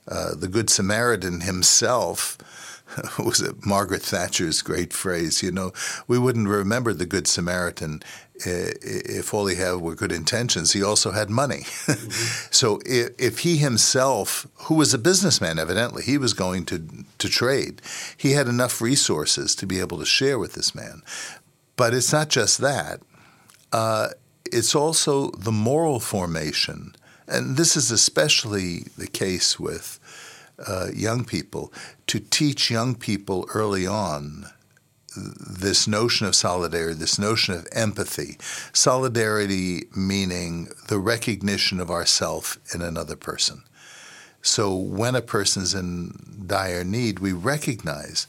uh, 0.08 0.34
the 0.34 0.48
Good 0.48 0.70
Samaritan 0.70 1.42
himself, 1.42 2.38
was 3.18 3.40
it 3.40 3.64
Margaret 3.64 4.02
Thatcher's 4.02 4.62
great 4.62 4.92
phrase? 4.92 5.42
You 5.42 5.52
know, 5.52 5.72
we 6.08 6.18
wouldn't 6.18 6.48
remember 6.48 6.92
the 6.92 7.06
Good 7.06 7.26
Samaritan 7.26 8.02
if 8.44 9.34
all 9.34 9.46
he 9.46 9.56
had 9.56 9.76
were 9.76 9.94
good 9.94 10.12
intentions. 10.12 10.72
He 10.72 10.82
also 10.82 11.10
had 11.10 11.30
money. 11.30 11.60
Mm-hmm. 11.60 12.48
so 12.50 12.80
if, 12.86 13.10
if, 13.18 13.40
he 13.40 13.56
himself, 13.58 14.46
who 14.54 14.74
was 14.74 14.94
a 14.94 14.98
businessman, 14.98 15.58
evidently, 15.58 16.02
he 16.02 16.18
was 16.18 16.32
going 16.32 16.64
to, 16.66 16.86
to 17.18 17.28
trade, 17.28 17.82
he 18.16 18.32
had 18.32 18.48
enough 18.48 18.80
resources 18.80 19.54
to 19.56 19.66
be 19.66 19.80
able 19.80 19.98
to 19.98 20.06
share 20.06 20.38
with 20.38 20.54
this 20.54 20.74
man. 20.74 21.02
But 21.76 21.94
it's 21.94 22.12
not 22.12 22.28
just 22.28 22.58
that, 22.58 23.00
uh, 23.72 24.08
it's 24.52 24.74
also 24.74 25.30
the 25.30 25.52
moral 25.52 26.00
formation. 26.00 26.94
And 27.26 27.56
this 27.56 27.76
is 27.76 27.90
especially 27.90 28.86
the 28.98 29.06
case 29.06 29.58
with 29.58 29.98
uh, 30.66 30.88
young 30.94 31.24
people 31.24 31.72
to 32.08 32.20
teach 32.20 32.70
young 32.70 32.94
people 32.94 33.48
early 33.54 33.86
on 33.86 34.46
this 35.16 35.88
notion 35.88 36.26
of 36.26 36.34
solidarity, 36.34 36.94
this 36.94 37.18
notion 37.18 37.54
of 37.54 37.66
empathy. 37.72 38.36
Solidarity 38.72 39.86
meaning 39.96 40.68
the 40.88 40.98
recognition 40.98 41.80
of 41.80 41.90
ourself 41.90 42.58
in 42.74 42.82
another 42.82 43.16
person. 43.16 43.62
So 44.42 44.74
when 44.74 45.14
a 45.14 45.22
person 45.22 45.62
is 45.62 45.74
in 45.74 46.44
dire 46.46 46.84
need, 46.84 47.18
we 47.18 47.32
recognize 47.32 48.26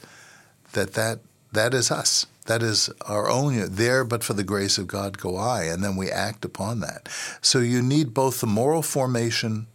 that 0.74 0.94
that, 0.94 1.20
that 1.52 1.74
is 1.74 1.92
us. 1.92 2.26
That 2.52 2.64
is 2.64 2.90
our 3.06 3.30
own. 3.30 3.76
There, 3.76 4.04
but 4.04 4.26
for 4.26 4.34
the 4.34 4.44
grace 4.44 4.78
of 4.78 4.86
God, 4.86 5.18
go 5.18 5.38
I. 5.38 5.64
And 5.64 5.82
then 5.82 5.96
we 5.96 6.12
act 6.12 6.44
upon 6.44 6.82
that. 6.82 7.08
So 7.40 7.60
you 7.60 7.82
need 7.82 8.14
both 8.14 8.42
the 8.42 8.46
moral 8.46 8.82
formation 8.82 9.68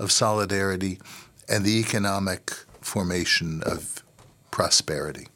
of 0.00 0.10
solidarity 0.10 0.98
and 1.48 1.64
the 1.64 1.78
economic 1.78 2.50
formation 2.80 3.62
of 3.64 4.02
prosperity. 4.50 5.28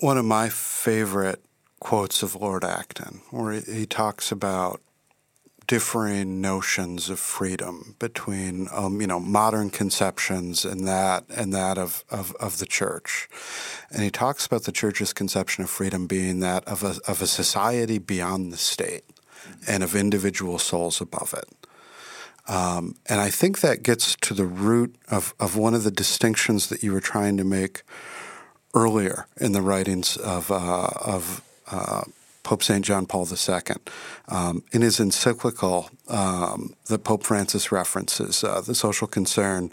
One 0.00 0.18
of 0.18 0.24
my 0.24 0.48
favorite 0.48 1.40
quotes 1.78 2.20
of 2.20 2.34
Lord 2.34 2.64
Acton, 2.64 3.20
where 3.30 3.60
he 3.60 3.86
talks 3.86 4.32
about 4.32 4.80
differing 5.70 6.40
notions 6.40 7.08
of 7.08 7.20
freedom 7.20 7.94
between 8.00 8.66
um, 8.72 9.00
you 9.00 9.06
know 9.06 9.20
modern 9.20 9.70
conceptions 9.70 10.64
and 10.64 10.84
that 10.88 11.24
and 11.28 11.52
that 11.52 11.78
of, 11.78 12.04
of, 12.10 12.34
of 12.40 12.58
the 12.58 12.66
church. 12.66 13.28
And 13.92 14.02
he 14.02 14.10
talks 14.10 14.44
about 14.44 14.64
the 14.64 14.72
church's 14.72 15.12
conception 15.12 15.62
of 15.62 15.70
freedom 15.70 16.08
being 16.08 16.40
that 16.40 16.64
of 16.66 16.82
a, 16.82 16.96
of 17.06 17.22
a 17.22 17.26
society 17.28 17.98
beyond 17.98 18.52
the 18.52 18.56
state 18.56 19.04
and 19.68 19.84
of 19.84 19.94
individual 19.94 20.58
souls 20.58 21.00
above 21.00 21.34
it. 21.34 21.48
Um, 22.52 22.96
and 23.06 23.20
I 23.20 23.30
think 23.30 23.60
that 23.60 23.84
gets 23.84 24.16
to 24.22 24.34
the 24.34 24.46
root 24.46 24.96
of, 25.08 25.34
of 25.38 25.56
one 25.56 25.74
of 25.74 25.84
the 25.84 25.92
distinctions 25.92 26.68
that 26.70 26.82
you 26.82 26.92
were 26.92 27.00
trying 27.00 27.36
to 27.36 27.44
make 27.44 27.82
earlier 28.74 29.28
in 29.40 29.52
the 29.52 29.62
writings 29.62 30.16
of, 30.16 30.50
uh, 30.50 30.88
of 31.00 31.42
uh, 31.70 32.02
Pope 32.42 32.62
St. 32.62 32.84
John 32.84 33.06
Paul 33.06 33.26
II. 33.26 33.76
Um, 34.28 34.62
in 34.72 34.82
his 34.82 35.00
encyclical 35.00 35.90
um, 36.08 36.74
that 36.86 37.04
Pope 37.04 37.24
Francis 37.24 37.70
references, 37.70 38.42
uh, 38.42 38.60
The 38.60 38.74
Social 38.74 39.06
Concern, 39.06 39.70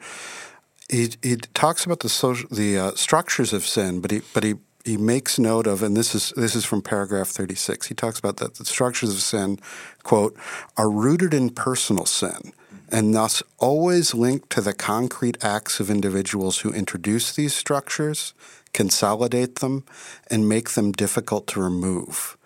he, 0.90 1.10
he 1.22 1.36
talks 1.36 1.86
about 1.86 2.00
the, 2.00 2.10
social, 2.10 2.48
the 2.50 2.78
uh, 2.78 2.92
structures 2.92 3.54
of 3.54 3.66
sin, 3.66 4.00
but 4.00 4.12
he, 4.12 4.22
but 4.34 4.44
he 4.44 4.56
he 4.88 4.96
makes 4.96 5.38
note 5.38 5.68
of, 5.68 5.84
and 5.84 5.98
this 5.98 6.16
is 6.16 6.32
this 6.38 6.56
is 6.56 6.64
from 6.64 6.82
paragraph 6.82 7.28
36. 7.28 7.88
He 7.88 7.94
talks 7.94 8.18
about 8.20 8.38
that 8.38 8.56
the 8.56 8.64
structures 8.64 9.10
of 9.10 9.20
sin, 9.20 9.60
quote, 10.04 10.36
are 10.78 10.90
rooted 10.90 11.34
in 11.34 11.50
personal 11.50 12.06
sin, 12.06 12.54
and 12.90 13.14
thus 13.14 13.44
always 13.58 14.14
linked 14.14 14.50
to 14.52 14.62
the 14.62 14.74
concrete 14.74 15.44
acts 15.44 15.82
of 15.82 15.90
individuals 15.90 16.60
who 16.60 16.72
introduce 16.72 17.36
these 17.36 17.54
structures, 17.54 18.34
consolidate 18.74 19.56
them, 19.56 19.84
and 20.32 20.48
make 20.48 20.70
them 20.72 20.94
difficult 20.94 21.48
to 21.48 21.62
remove. 21.62 22.37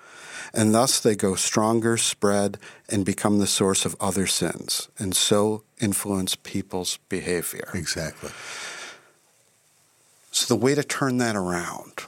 And 0.54 0.74
thus 0.74 1.00
they 1.00 1.16
go 1.16 1.36
stronger, 1.36 1.98
spread, 1.98 2.58
and 2.90 3.06
become 3.06 3.40
the 3.40 3.48
source 3.48 3.86
of 3.86 3.96
other 4.02 4.28
sins, 4.28 4.90
and 4.98 5.16
so 5.16 5.64
influence 5.80 6.36
people's 6.36 6.98
behavior. 7.08 7.70
Exactly. 7.74 8.32
So 10.32 10.54
the 10.54 10.60
way 10.60 10.76
to 10.76 10.84
turn 10.84 11.18
that 11.18 11.36
around 11.36 12.06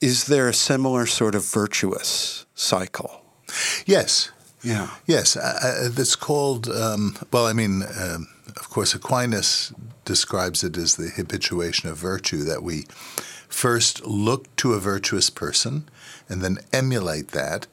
is 0.00 0.26
there 0.26 0.48
a 0.48 0.52
similar 0.52 1.06
sort 1.06 1.34
of 1.34 1.44
virtuous 1.44 2.44
cycle? 2.54 3.22
Yes. 3.86 4.30
Yeah. 4.62 4.90
Yes. 5.06 5.36
Uh, 5.36 5.90
it's 5.96 6.16
called, 6.16 6.68
um, 6.68 7.16
well, 7.32 7.46
I 7.46 7.52
mean, 7.52 7.82
um, 7.98 8.28
of 8.56 8.68
course, 8.68 8.94
Aquinas 8.94 9.72
describes 10.04 10.62
it 10.62 10.76
as 10.76 10.96
the 10.96 11.08
habituation 11.08 11.88
of 11.88 11.96
virtue, 11.96 12.44
that 12.44 12.62
we 12.62 12.84
first 13.48 14.04
look 14.04 14.54
to 14.56 14.74
a 14.74 14.80
virtuous 14.80 15.30
person 15.30 15.88
and 16.28 16.42
then 16.42 16.58
emulate 16.72 17.28
that. 17.28 17.66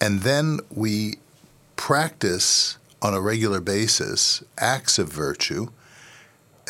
And 0.00 0.20
then 0.20 0.60
we 0.70 1.18
practice 1.76 2.78
on 3.00 3.14
a 3.14 3.20
regular 3.20 3.60
basis 3.60 4.42
acts 4.58 4.98
of 4.98 5.12
virtue 5.12 5.68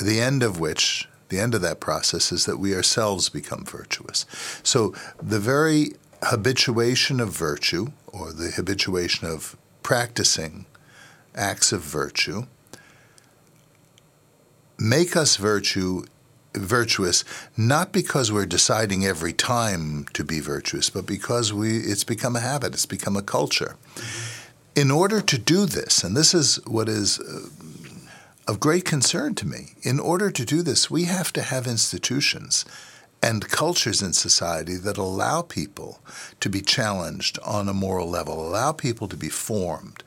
the 0.01 0.20
end 0.20 0.42
of 0.42 0.59
which, 0.59 1.09
the 1.29 1.38
end 1.38 1.55
of 1.55 1.62
that 1.62 1.81
process 1.81 2.33
is 2.33 2.44
that 2.46 2.59
we 2.59 2.75
ourselves 2.75 3.29
become 3.29 3.64
virtuous. 3.64 4.27
So 4.62 4.94
the 5.22 5.40
very 5.40 5.92
habituation 6.22 7.20
of 7.20 7.31
virtue, 7.31 7.92
or 8.07 8.33
the 8.33 8.53
habituation 8.53 9.29
of 9.29 9.57
practicing 9.83 10.66
acts 11.35 11.72
of 11.72 11.81
virtue, 11.81 12.46
make 14.79 15.16
us 15.16 15.37
virtue 15.37 16.05
virtuous 16.55 17.25
not 17.57 17.93
because 17.93 18.31
we're 18.31 18.47
deciding 18.47 19.05
every 19.05 19.33
time 19.33 20.05
to 20.12 20.25
be 20.25 20.41
virtuous 20.41 20.91
but 20.91 21.07
because 21.07 21.53
we 21.53 21.79
it's 21.79 22.05
become 22.05 22.37
a 22.37 22.41
habit 22.41 22.75
it's 22.75 22.87
become 22.87 23.17
a 23.17 23.23
culture. 23.23 23.77
In 24.75 24.91
order 24.91 25.21
to 25.21 25.38
do 25.38 25.67
this 25.67 26.03
and 26.05 26.17
this 26.17 26.35
is 26.35 26.57
what 26.67 26.88
is 26.88 27.21
uh, 27.21 27.49
of 28.49 28.59
great 28.59 28.85
concern 28.85 29.35
to 29.37 29.47
me 29.47 29.73
in 29.83 30.01
order 30.01 30.31
to 30.31 30.45
do 30.45 30.62
this 30.62 30.91
we 30.91 31.05
have 31.05 31.33
to 31.33 31.43
have 31.43 31.67
institutions 31.67 32.65
and 33.23 33.49
cultures 33.49 34.03
in 34.03 34.12
society 34.12 34.77
that 34.77 34.99
allow 34.99 35.43
people 35.43 36.01
to 36.41 36.51
be 36.51 36.61
challenged 36.61 37.38
on 37.45 37.69
a 37.69 37.73
moral 37.73 38.09
level 38.09 38.47
allow 38.47 38.73
people 38.73 39.07
to 39.09 39.17
be 39.17 39.29
formed. 39.29 40.03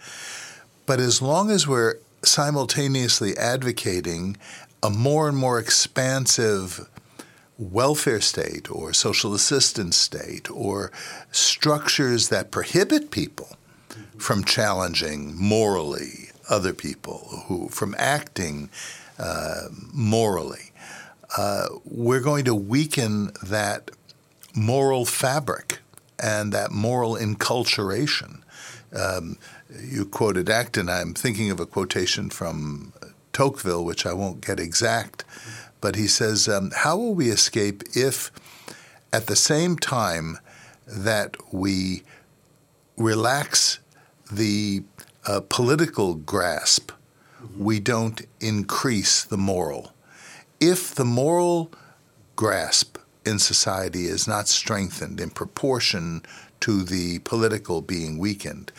But 0.85 0.99
as 0.99 1.21
long 1.21 1.49
as 1.49 1.67
we're 1.67 1.95
simultaneously 2.23 3.37
advocating 3.37 4.37
a 4.85 4.89
more 4.91 5.27
and 5.27 5.35
more 5.35 5.57
expansive 5.57 6.87
welfare 7.57 8.21
state 8.21 8.69
or 8.69 8.93
social 8.93 9.33
assistance 9.33 9.97
state 9.97 10.51
or 10.51 10.91
structures 11.31 12.29
that 12.29 12.51
prohibit 12.51 13.09
people 13.09 13.57
from 14.19 14.43
challenging 14.43 15.35
morally 15.35 16.29
other 16.51 16.71
people 16.71 17.43
who 17.47 17.67
from 17.69 17.95
acting 17.97 18.69
uh, 19.17 19.63
morally 19.91 20.71
uh, 21.35 21.67
we're 21.83 22.19
going 22.19 22.45
to 22.45 22.53
weaken 22.53 23.31
that 23.41 23.89
moral 24.53 25.03
fabric 25.03 25.79
and 26.19 26.53
that 26.53 26.71
moral 26.71 27.15
enculturation 27.15 28.43
um, 28.95 29.37
you 29.83 30.05
quoted 30.05 30.49
Acton. 30.49 30.89
I'm 30.89 31.13
thinking 31.13 31.51
of 31.51 31.59
a 31.59 31.65
quotation 31.65 32.29
from 32.29 32.93
Tocqueville, 33.35 33.83
which 33.83 34.05
I 34.05 34.13
won't 34.13 34.39
get 34.39 34.61
exact, 34.61 35.25
but 35.81 35.97
he 35.97 36.07
says, 36.07 36.47
um, 36.47 36.71
How 36.73 36.95
will 36.95 37.13
we 37.13 37.29
escape 37.29 37.83
if 37.93 38.31
at 39.11 39.27
the 39.27 39.35
same 39.35 39.75
time 39.75 40.39
that 40.87 41.35
we 41.51 42.03
relax 42.95 43.79
the 44.31 44.83
uh, 45.27 45.41
political 45.49 46.15
grasp, 46.15 46.93
we 47.57 47.81
don't 47.81 48.21
increase 48.39 49.25
the 49.25 49.37
moral? 49.37 49.91
If 50.61 50.95
the 50.95 51.03
moral 51.03 51.73
grasp 52.37 52.97
in 53.25 53.39
society 53.39 54.05
is 54.05 54.29
not 54.29 54.47
strengthened 54.47 55.19
in 55.19 55.29
proportion 55.29 56.21
to 56.61 56.83
the 56.83 57.19
political 57.19 57.81
being 57.81 58.17
weakened, 58.17 58.71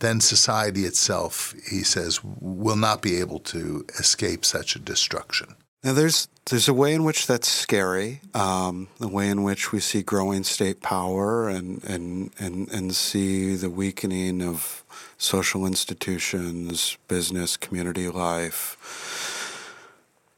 then 0.00 0.20
society 0.20 0.84
itself, 0.84 1.54
he 1.68 1.82
says, 1.82 2.20
will 2.22 2.76
not 2.76 3.02
be 3.02 3.16
able 3.16 3.38
to 3.40 3.84
escape 3.98 4.44
such 4.44 4.76
a 4.76 4.78
destruction. 4.78 5.56
Now, 5.82 5.92
there's 5.92 6.28
there's 6.46 6.68
a 6.68 6.74
way 6.74 6.94
in 6.94 7.04
which 7.04 7.26
that's 7.26 7.48
scary. 7.48 8.20
Um, 8.34 8.88
the 8.98 9.08
way 9.08 9.28
in 9.28 9.42
which 9.42 9.72
we 9.72 9.80
see 9.80 10.02
growing 10.02 10.42
state 10.42 10.80
power 10.80 11.48
and 11.48 11.82
and 11.84 12.32
and 12.38 12.68
and 12.70 12.94
see 12.94 13.54
the 13.54 13.70
weakening 13.70 14.42
of 14.42 14.84
social 15.16 15.64
institutions, 15.64 16.98
business, 17.08 17.56
community 17.56 18.08
life. 18.08 18.76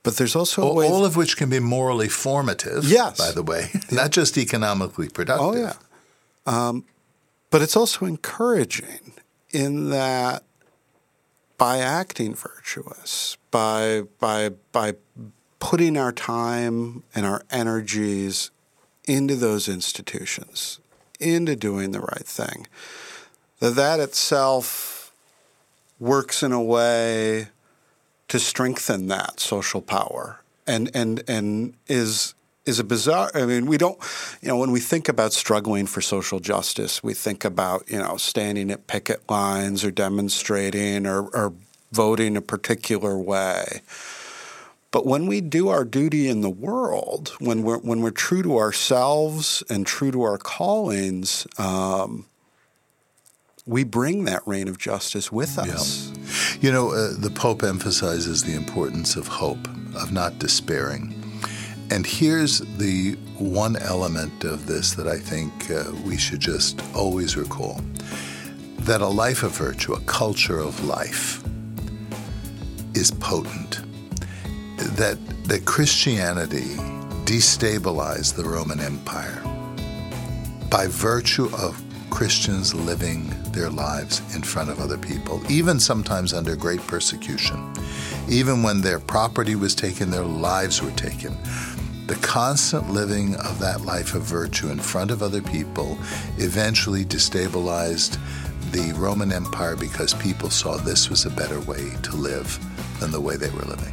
But 0.02 0.16
there's 0.16 0.36
also 0.36 0.62
all, 0.62 0.82
all 0.82 1.04
of 1.04 1.16
which 1.16 1.36
can 1.36 1.50
be 1.50 1.60
morally 1.60 2.08
formative. 2.08 2.84
Yes, 2.84 3.18
by 3.18 3.32
the 3.32 3.42
way, 3.42 3.70
not 3.90 4.10
just 4.10 4.36
economically 4.36 5.08
productive. 5.08 5.46
Oh 5.46 5.54
yeah, 5.56 5.74
um, 6.46 6.84
but 7.50 7.62
it's 7.62 7.76
also 7.76 8.04
encouraging 8.04 9.12
in 9.50 9.90
that 9.90 10.42
by 11.56 11.78
acting 11.78 12.34
virtuous, 12.34 13.36
by 13.50 14.02
by 14.20 14.50
by 14.72 14.94
putting 15.58 15.96
our 15.96 16.12
time 16.12 17.02
and 17.14 17.26
our 17.26 17.42
energies 17.50 18.50
into 19.06 19.34
those 19.34 19.68
institutions, 19.68 20.78
into 21.18 21.56
doing 21.56 21.90
the 21.90 22.00
right 22.00 22.26
thing, 22.26 22.66
that 23.58 23.74
that 23.74 24.00
itself 24.00 25.12
works 25.98 26.42
in 26.42 26.52
a 26.52 26.62
way 26.62 27.48
to 28.28 28.38
strengthen 28.38 29.08
that 29.08 29.40
social 29.40 29.80
power 29.80 30.40
and 30.66 30.90
and 30.94 31.24
and 31.26 31.74
is 31.88 32.34
is 32.68 32.78
a 32.78 32.84
bizarre. 32.84 33.30
I 33.34 33.46
mean, 33.46 33.66
we 33.66 33.78
don't, 33.78 33.98
you 34.42 34.48
know, 34.48 34.58
when 34.58 34.70
we 34.70 34.80
think 34.80 35.08
about 35.08 35.32
struggling 35.32 35.86
for 35.86 36.00
social 36.00 36.38
justice, 36.38 37.02
we 37.02 37.14
think 37.14 37.44
about, 37.44 37.90
you 37.90 37.98
know, 37.98 38.16
standing 38.18 38.70
at 38.70 38.86
picket 38.86 39.28
lines 39.30 39.84
or 39.84 39.90
demonstrating 39.90 41.06
or, 41.06 41.28
or 41.28 41.54
voting 41.90 42.36
a 42.36 42.42
particular 42.42 43.16
way. 43.18 43.80
But 44.90 45.06
when 45.06 45.26
we 45.26 45.40
do 45.40 45.68
our 45.68 45.84
duty 45.84 46.28
in 46.28 46.40
the 46.40 46.50
world, 46.50 47.34
when 47.40 47.62
we're 47.62 47.78
when 47.78 48.00
we're 48.00 48.10
true 48.10 48.42
to 48.42 48.56
ourselves 48.56 49.62
and 49.68 49.86
true 49.86 50.10
to 50.10 50.22
our 50.22 50.38
callings, 50.38 51.46
um, 51.58 52.24
we 53.66 53.84
bring 53.84 54.24
that 54.24 54.42
reign 54.46 54.66
of 54.66 54.78
justice 54.78 55.30
with 55.30 55.58
us. 55.58 56.10
Yeah. 56.10 56.58
You 56.60 56.72
know, 56.72 56.92
uh, 56.92 57.12
the 57.18 57.30
Pope 57.30 57.62
emphasizes 57.62 58.44
the 58.44 58.54
importance 58.54 59.14
of 59.14 59.28
hope, 59.28 59.68
of 59.94 60.10
not 60.10 60.38
despairing. 60.38 61.27
And 61.90 62.06
here's 62.06 62.58
the 62.76 63.12
one 63.38 63.76
element 63.76 64.44
of 64.44 64.66
this 64.66 64.92
that 64.94 65.06
I 65.06 65.18
think 65.18 65.70
uh, 65.70 65.84
we 66.04 66.18
should 66.18 66.40
just 66.40 66.82
always 66.94 67.36
recall 67.36 67.80
that 68.80 69.00
a 69.00 69.06
life 69.06 69.42
of 69.42 69.52
virtue, 69.52 69.94
a 69.94 70.00
culture 70.00 70.58
of 70.58 70.84
life, 70.84 71.42
is 72.94 73.10
potent. 73.10 73.80
That, 74.96 75.18
that 75.44 75.64
Christianity 75.64 76.76
destabilized 77.24 78.36
the 78.36 78.44
Roman 78.44 78.80
Empire 78.80 79.42
by 80.70 80.86
virtue 80.88 81.48
of 81.56 81.82
Christians 82.10 82.74
living 82.74 83.30
their 83.52 83.70
lives 83.70 84.22
in 84.34 84.42
front 84.42 84.70
of 84.70 84.80
other 84.80 84.98
people, 84.98 85.40
even 85.50 85.78
sometimes 85.80 86.32
under 86.32 86.56
great 86.56 86.80
persecution. 86.86 87.72
Even 88.28 88.62
when 88.62 88.80
their 88.80 88.98
property 88.98 89.54
was 89.54 89.74
taken, 89.74 90.10
their 90.10 90.24
lives 90.24 90.82
were 90.82 90.92
taken 90.92 91.36
the 92.08 92.16
constant 92.16 92.88
living 92.88 93.34
of 93.36 93.58
that 93.58 93.82
life 93.82 94.14
of 94.14 94.22
virtue 94.22 94.70
in 94.70 94.78
front 94.78 95.10
of 95.10 95.22
other 95.22 95.42
people 95.42 95.98
eventually 96.38 97.04
destabilized 97.04 98.18
the 98.72 98.94
Roman 98.94 99.30
Empire 99.30 99.76
because 99.76 100.14
people 100.14 100.48
saw 100.48 100.78
this 100.78 101.10
was 101.10 101.26
a 101.26 101.30
better 101.30 101.60
way 101.60 101.90
to 102.02 102.16
live 102.16 102.58
than 102.98 103.10
the 103.10 103.20
way 103.20 103.36
they 103.36 103.50
were 103.50 103.60
living. 103.60 103.92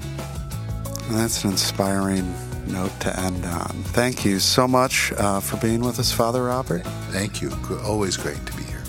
That's 1.09 1.43
an 1.43 1.51
inspiring 1.51 2.33
note 2.67 2.97
to 3.01 3.19
end 3.19 3.45
on. 3.45 3.83
Thank 3.93 4.25
you 4.25 4.39
so 4.39 4.67
much 4.67 5.11
uh, 5.13 5.39
for 5.39 5.57
being 5.57 5.81
with 5.81 5.99
us, 5.99 6.11
Father 6.11 6.43
Robert. 6.43 6.83
Thank 7.11 7.41
you. 7.41 7.51
Always 7.83 8.17
great 8.17 8.43
to 8.45 8.53
be 8.57 8.63
here. 8.63 8.81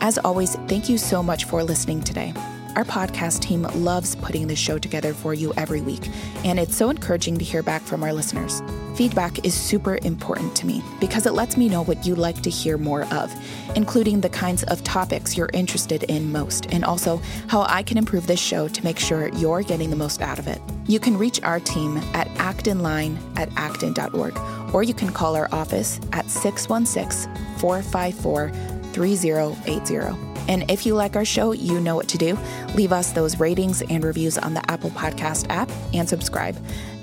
As 0.00 0.18
always, 0.18 0.56
thank 0.66 0.88
you 0.88 0.98
so 0.98 1.22
much 1.22 1.44
for 1.44 1.62
listening 1.62 2.02
today. 2.02 2.34
Our 2.74 2.84
podcast 2.84 3.40
team 3.40 3.62
loves 3.74 4.16
putting 4.16 4.46
this 4.46 4.58
show 4.58 4.78
together 4.78 5.14
for 5.14 5.32
you 5.32 5.52
every 5.56 5.80
week, 5.80 6.08
and 6.44 6.58
it's 6.58 6.76
so 6.76 6.90
encouraging 6.90 7.38
to 7.38 7.44
hear 7.44 7.62
back 7.62 7.82
from 7.82 8.02
our 8.02 8.12
listeners. 8.12 8.62
Feedback 8.94 9.44
is 9.44 9.54
super 9.54 9.98
important 10.02 10.54
to 10.56 10.66
me 10.66 10.82
because 11.00 11.24
it 11.24 11.32
lets 11.32 11.56
me 11.56 11.68
know 11.68 11.82
what 11.82 12.06
you'd 12.06 12.18
like 12.18 12.42
to 12.42 12.50
hear 12.50 12.76
more 12.76 13.04
of, 13.06 13.34
including 13.74 14.20
the 14.20 14.28
kinds 14.28 14.64
of 14.64 14.84
topics 14.84 15.36
you're 15.36 15.48
interested 15.54 16.02
in 16.04 16.30
most, 16.30 16.72
and 16.72 16.84
also 16.84 17.20
how 17.48 17.62
I 17.62 17.82
can 17.82 17.96
improve 17.96 18.26
this 18.26 18.40
show 18.40 18.68
to 18.68 18.84
make 18.84 18.98
sure 18.98 19.28
you're 19.28 19.62
getting 19.62 19.88
the 19.88 19.96
most 19.96 20.20
out 20.20 20.38
of 20.38 20.46
it. 20.46 20.60
You 20.86 21.00
can 21.00 21.16
reach 21.16 21.42
our 21.42 21.58
team 21.58 21.96
at 22.12 22.28
actonline 22.34 23.16
at 23.38 23.48
acton.org, 23.56 24.38
or 24.74 24.82
you 24.82 24.94
can 24.94 25.10
call 25.12 25.36
our 25.36 25.48
office 25.52 25.98
at 26.12 26.28
616 26.28 27.32
454 27.58 28.50
3080. 28.92 30.32
And 30.48 30.68
if 30.70 30.84
you 30.84 30.94
like 30.94 31.16
our 31.16 31.24
show, 31.24 31.52
you 31.52 31.80
know 31.80 31.94
what 31.94 32.08
to 32.08 32.18
do. 32.18 32.36
Leave 32.74 32.92
us 32.92 33.12
those 33.12 33.38
ratings 33.38 33.80
and 33.82 34.04
reviews 34.04 34.36
on 34.38 34.54
the 34.54 34.70
Apple 34.70 34.90
Podcast 34.90 35.46
app 35.48 35.70
and 35.94 36.08
subscribe. 36.08 36.56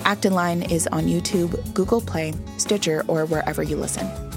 Acton 0.06 0.34
Line 0.34 0.64
is 0.64 0.88
on 0.88 1.06
YouTube, 1.06 1.74
Google 1.74 2.02
Play, 2.02 2.34
Stitcher, 2.58 3.04
or 3.08 3.26
wherever 3.26 3.64
you 3.64 3.78
listen. 3.78 4.29